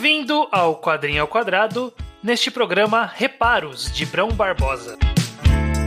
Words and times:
Bem-vindo 0.00 0.48
ao 0.50 0.80
Quadrinho 0.80 1.20
ao 1.20 1.28
Quadrado, 1.28 1.92
neste 2.22 2.50
programa 2.50 3.04
Reparos 3.04 3.92
de 3.92 4.06
Brão 4.06 4.30
Barbosa. 4.30 4.96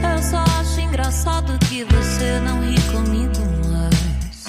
Eu 0.08 0.22
só 0.22 0.38
acho 0.60 0.80
engraçado 0.80 1.58
que 1.66 1.82
você 1.82 2.38
não 2.38 2.60
ri 2.62 2.76
comigo 2.92 3.32
mais. 3.72 4.46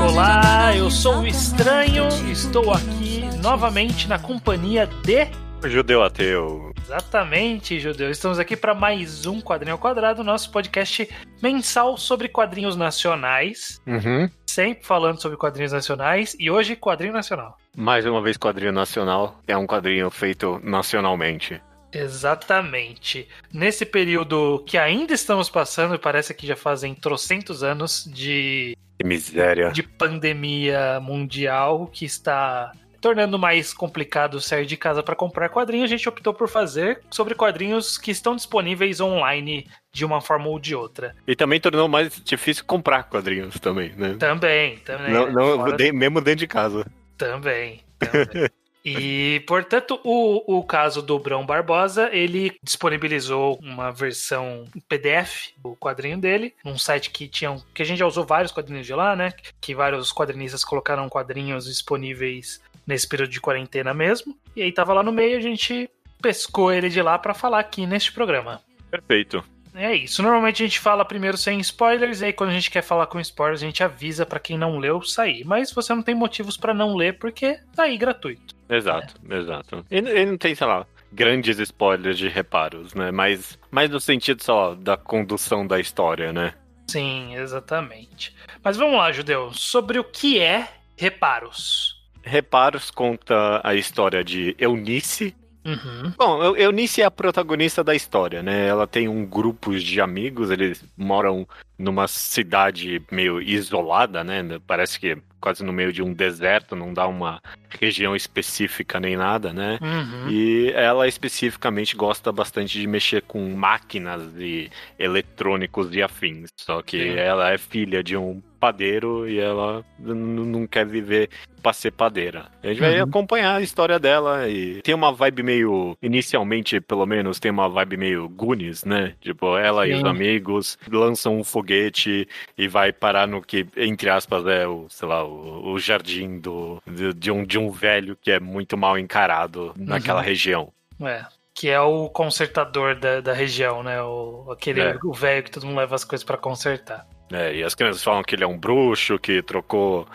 Olá, 0.00 0.74
eu 0.74 0.90
sou 0.90 1.18
o 1.18 1.26
Estranho, 1.26 2.08
estou 2.32 2.72
aqui 2.72 3.24
novamente 3.42 4.08
na 4.08 4.18
companhia 4.18 4.86
de. 5.04 5.28
Judeu 5.68 6.02
ateu. 6.02 6.67
Exatamente, 6.88 7.78
Judeu. 7.78 8.10
Estamos 8.10 8.38
aqui 8.38 8.56
para 8.56 8.74
mais 8.74 9.26
um 9.26 9.42
Quadrinho 9.42 9.74
ao 9.74 9.78
Quadrado, 9.78 10.24
nosso 10.24 10.50
podcast 10.50 11.06
mensal 11.42 11.98
sobre 11.98 12.28
quadrinhos 12.28 12.76
nacionais. 12.76 13.78
Uhum. 13.86 14.26
Sempre 14.46 14.86
falando 14.86 15.20
sobre 15.20 15.36
quadrinhos 15.36 15.70
nacionais 15.70 16.34
e 16.40 16.50
hoje 16.50 16.74
quadrinho 16.74 17.12
nacional. 17.12 17.58
Mais 17.76 18.06
uma 18.06 18.22
vez, 18.22 18.38
quadrinho 18.38 18.72
nacional. 18.72 19.38
É 19.46 19.54
um 19.54 19.66
quadrinho 19.66 20.08
feito 20.08 20.58
nacionalmente. 20.64 21.60
Exatamente. 21.92 23.28
Nesse 23.52 23.84
período 23.84 24.64
que 24.66 24.78
ainda 24.78 25.12
estamos 25.12 25.50
passando, 25.50 25.98
parece 25.98 26.32
que 26.32 26.46
já 26.46 26.56
fazem 26.56 26.94
trocentos 26.94 27.62
anos 27.62 28.10
de, 28.10 28.74
Que 28.98 29.06
miséria. 29.06 29.72
de 29.72 29.82
pandemia 29.82 30.98
mundial 31.00 31.86
que 31.92 32.06
está 32.06 32.72
tornando 33.00 33.38
mais 33.38 33.72
complicado 33.72 34.40
sair 34.40 34.66
de 34.66 34.76
casa 34.76 35.02
para 35.02 35.14
comprar 35.16 35.48
quadrinhos, 35.48 35.84
a 35.90 35.96
gente 35.96 36.08
optou 36.08 36.34
por 36.34 36.48
fazer 36.48 37.00
sobre 37.10 37.34
quadrinhos 37.34 37.96
que 37.98 38.10
estão 38.10 38.34
disponíveis 38.36 39.00
online 39.00 39.66
de 39.92 40.04
uma 40.04 40.20
forma 40.20 40.48
ou 40.48 40.58
de 40.58 40.74
outra. 40.74 41.14
E 41.26 41.34
também 41.36 41.60
tornou 41.60 41.88
mais 41.88 42.20
difícil 42.24 42.64
comprar 42.64 43.04
quadrinhos 43.04 43.58
também, 43.60 43.92
né? 43.96 44.16
Também, 44.18 44.78
também. 44.78 45.12
não, 45.12 45.30
não, 45.30 45.56
Fora- 45.56 45.76
de- 45.76 45.92
mesmo 45.92 46.20
dentro 46.20 46.40
de 46.40 46.46
casa. 46.46 46.86
Também, 47.16 47.80
também. 47.98 48.48
E, 48.84 49.40
portanto, 49.46 50.00
o, 50.02 50.58
o 50.58 50.64
caso 50.64 51.02
do 51.02 51.18
Brão 51.18 51.44
Barbosa, 51.44 52.08
ele 52.10 52.56
disponibilizou 52.62 53.58
uma 53.60 53.90
versão 53.90 54.64
PDF 54.88 55.48
do 55.58 55.76
quadrinho 55.76 56.16
dele, 56.16 56.54
num 56.64 56.78
site 56.78 57.10
que 57.10 57.28
tinham. 57.28 57.62
que 57.74 57.82
a 57.82 57.84
gente 57.84 57.98
já 57.98 58.06
usou 58.06 58.24
vários 58.24 58.50
quadrinhos 58.52 58.86
de 58.86 58.94
lá, 58.94 59.14
né? 59.14 59.32
Que 59.60 59.74
vários 59.74 60.10
quadrinistas 60.12 60.64
colocaram 60.64 61.06
quadrinhos 61.08 61.66
disponíveis 61.66 62.62
nesse 62.88 63.06
período 63.06 63.30
de 63.30 63.40
quarentena 63.40 63.92
mesmo. 63.92 64.34
E 64.56 64.62
aí 64.62 64.72
tava 64.72 64.94
lá 64.94 65.02
no 65.02 65.12
meio, 65.12 65.36
a 65.36 65.42
gente 65.42 65.88
pescou 66.20 66.72
ele 66.72 66.88
de 66.88 67.02
lá 67.02 67.18
pra 67.18 67.34
falar 67.34 67.60
aqui 67.60 67.86
neste 67.86 68.10
programa. 68.10 68.60
Perfeito. 68.90 69.44
É 69.74 69.94
isso. 69.94 70.22
Normalmente 70.22 70.62
a 70.62 70.66
gente 70.66 70.80
fala 70.80 71.04
primeiro 71.04 71.36
sem 71.36 71.60
spoilers, 71.60 72.20
e 72.20 72.24
aí 72.24 72.32
quando 72.32 72.50
a 72.50 72.54
gente 72.54 72.70
quer 72.70 72.82
falar 72.82 73.06
com 73.06 73.20
spoilers, 73.20 73.62
a 73.62 73.66
gente 73.66 73.84
avisa 73.84 74.26
pra 74.26 74.40
quem 74.40 74.58
não 74.58 74.78
leu 74.78 75.02
sair. 75.02 75.44
Mas 75.44 75.70
você 75.70 75.94
não 75.94 76.02
tem 76.02 76.14
motivos 76.14 76.56
pra 76.56 76.74
não 76.74 76.96
ler 76.96 77.18
porque 77.18 77.60
tá 77.76 77.84
aí 77.84 77.96
gratuito. 77.96 78.56
Exato, 78.68 79.14
exato. 79.30 79.84
E 79.90 79.96
ele 79.96 80.26
não 80.26 80.38
tem, 80.38 80.54
sei 80.54 80.66
lá, 80.66 80.84
grandes 81.12 81.58
spoilers 81.58 82.18
de 82.18 82.28
reparos, 82.28 82.94
né? 82.94 83.10
Mas 83.10 83.58
mais 83.70 83.90
no 83.90 84.00
sentido 84.00 84.42
só 84.42 84.74
da 84.74 84.96
condução 84.96 85.66
da 85.66 85.78
história, 85.78 86.32
né? 86.32 86.54
Sim, 86.88 87.36
exatamente. 87.36 88.34
Mas 88.64 88.76
vamos 88.76 88.96
lá, 88.96 89.12
Judeu. 89.12 89.52
Sobre 89.52 89.98
o 89.98 90.04
que 90.04 90.40
é 90.40 90.68
reparos. 90.96 91.97
Reparos 92.22 92.90
conta 92.90 93.60
a 93.64 93.74
história 93.74 94.22
de 94.22 94.54
Eunice. 94.58 95.34
Uhum. 95.64 96.12
Bom, 96.16 96.42
Eu- 96.42 96.56
Eunice 96.56 97.02
é 97.02 97.04
a 97.04 97.10
protagonista 97.10 97.84
da 97.84 97.94
história, 97.94 98.42
né? 98.42 98.66
Ela 98.66 98.86
tem 98.86 99.06
um 99.08 99.26
grupo 99.26 99.76
de 99.78 100.00
amigos, 100.00 100.50
eles 100.50 100.82
moram 100.96 101.46
numa 101.78 102.08
cidade 102.08 103.02
meio 103.10 103.40
isolada, 103.40 104.24
né? 104.24 104.42
Parece 104.66 104.98
que 104.98 105.18
quase 105.40 105.62
no 105.62 105.72
meio 105.72 105.92
de 105.92 106.02
um 106.02 106.12
deserto, 106.12 106.74
não 106.74 106.92
dá 106.92 107.06
uma 107.06 107.40
região 107.80 108.16
específica 108.16 108.98
nem 108.98 109.16
nada, 109.16 109.52
né? 109.52 109.78
Uhum. 109.80 110.30
E 110.30 110.72
ela 110.74 111.06
especificamente 111.06 111.94
gosta 111.94 112.32
bastante 112.32 112.80
de 112.80 112.86
mexer 112.86 113.22
com 113.22 113.50
máquinas 113.54 114.22
e 114.38 114.70
eletrônicos 114.98 115.94
e 115.94 116.02
afins. 116.02 116.48
Só 116.58 116.82
que 116.82 116.98
Sim. 116.98 117.18
ela 117.18 117.50
é 117.50 117.58
filha 117.58 118.02
de 118.02 118.16
um 118.16 118.42
padeiro 118.58 119.28
e 119.28 119.38
ela 119.38 119.84
não 119.98 120.66
quer 120.66 120.86
viver 120.86 121.30
pra 121.62 121.72
ser 121.72 121.90
padeira. 121.90 122.46
A 122.62 122.68
gente 122.68 122.80
vai 122.80 122.96
Uhum. 122.98 123.04
acompanhar 123.04 123.56
a 123.56 123.60
história 123.60 123.98
dela 123.98 124.48
e 124.48 124.80
tem 124.82 124.94
uma 124.94 125.12
vibe 125.12 125.42
meio, 125.42 125.96
inicialmente 126.02 126.80
pelo 126.80 127.04
menos, 127.06 127.38
tem 127.40 127.50
uma 127.50 127.68
vibe 127.68 127.96
meio 127.96 128.28
Goonies, 128.28 128.84
né? 128.84 129.14
Tipo, 129.20 129.56
ela 129.56 129.86
e 129.86 129.92
Sim. 129.92 129.98
os 129.98 130.04
amigos 130.04 130.78
lançam 130.90 131.38
um 131.38 131.44
foguete 131.44 132.28
e 132.56 132.68
vai 132.68 132.92
parar 132.92 133.26
no 133.26 133.42
que, 133.42 133.66
entre 133.76 134.08
aspas, 134.10 134.46
é 134.46 134.66
o, 134.68 134.86
sei 134.88 135.08
lá, 135.08 135.24
o, 135.24 135.72
o 135.72 135.78
jardim 135.78 136.38
do, 136.38 136.80
de, 136.86 137.12
de 137.12 137.30
um, 137.30 137.44
de 137.44 137.58
um 137.58 137.70
velho 137.70 138.16
que 138.20 138.30
é 138.30 138.38
muito 138.40 138.76
mal 138.76 138.98
encarado 138.98 139.72
naquela 139.76 140.20
Uhum. 140.20 140.26
região. 140.26 140.72
É. 141.00 141.24
Que 141.54 141.68
é 141.68 141.80
o 141.80 142.08
consertador 142.08 142.94
da, 142.94 143.20
da 143.20 143.32
região, 143.32 143.82
né? 143.82 144.00
O, 144.00 144.46
aquele 144.52 144.80
É. 144.80 144.96
o 145.02 145.12
velho 145.12 145.42
que 145.42 145.50
todo 145.50 145.66
mundo 145.66 145.78
leva 145.78 145.96
as 145.96 146.04
coisas 146.04 146.24
pra 146.24 146.36
consertar. 146.36 147.04
É, 147.30 147.54
e 147.56 147.62
as 147.64 147.74
crianças 147.74 148.02
falam 148.02 148.22
que 148.22 148.34
ele 148.34 148.44
é 148.44 148.46
um 148.46 148.56
bruxo, 148.58 149.18
que 149.18 149.42
trocou 149.42 150.06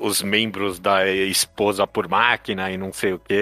os 0.00 0.22
membros 0.22 0.78
da 0.78 1.06
esposa 1.08 1.86
por 1.86 2.08
máquina 2.08 2.70
e 2.70 2.76
não 2.76 2.92
sei 2.92 3.12
o 3.12 3.18
que. 3.18 3.34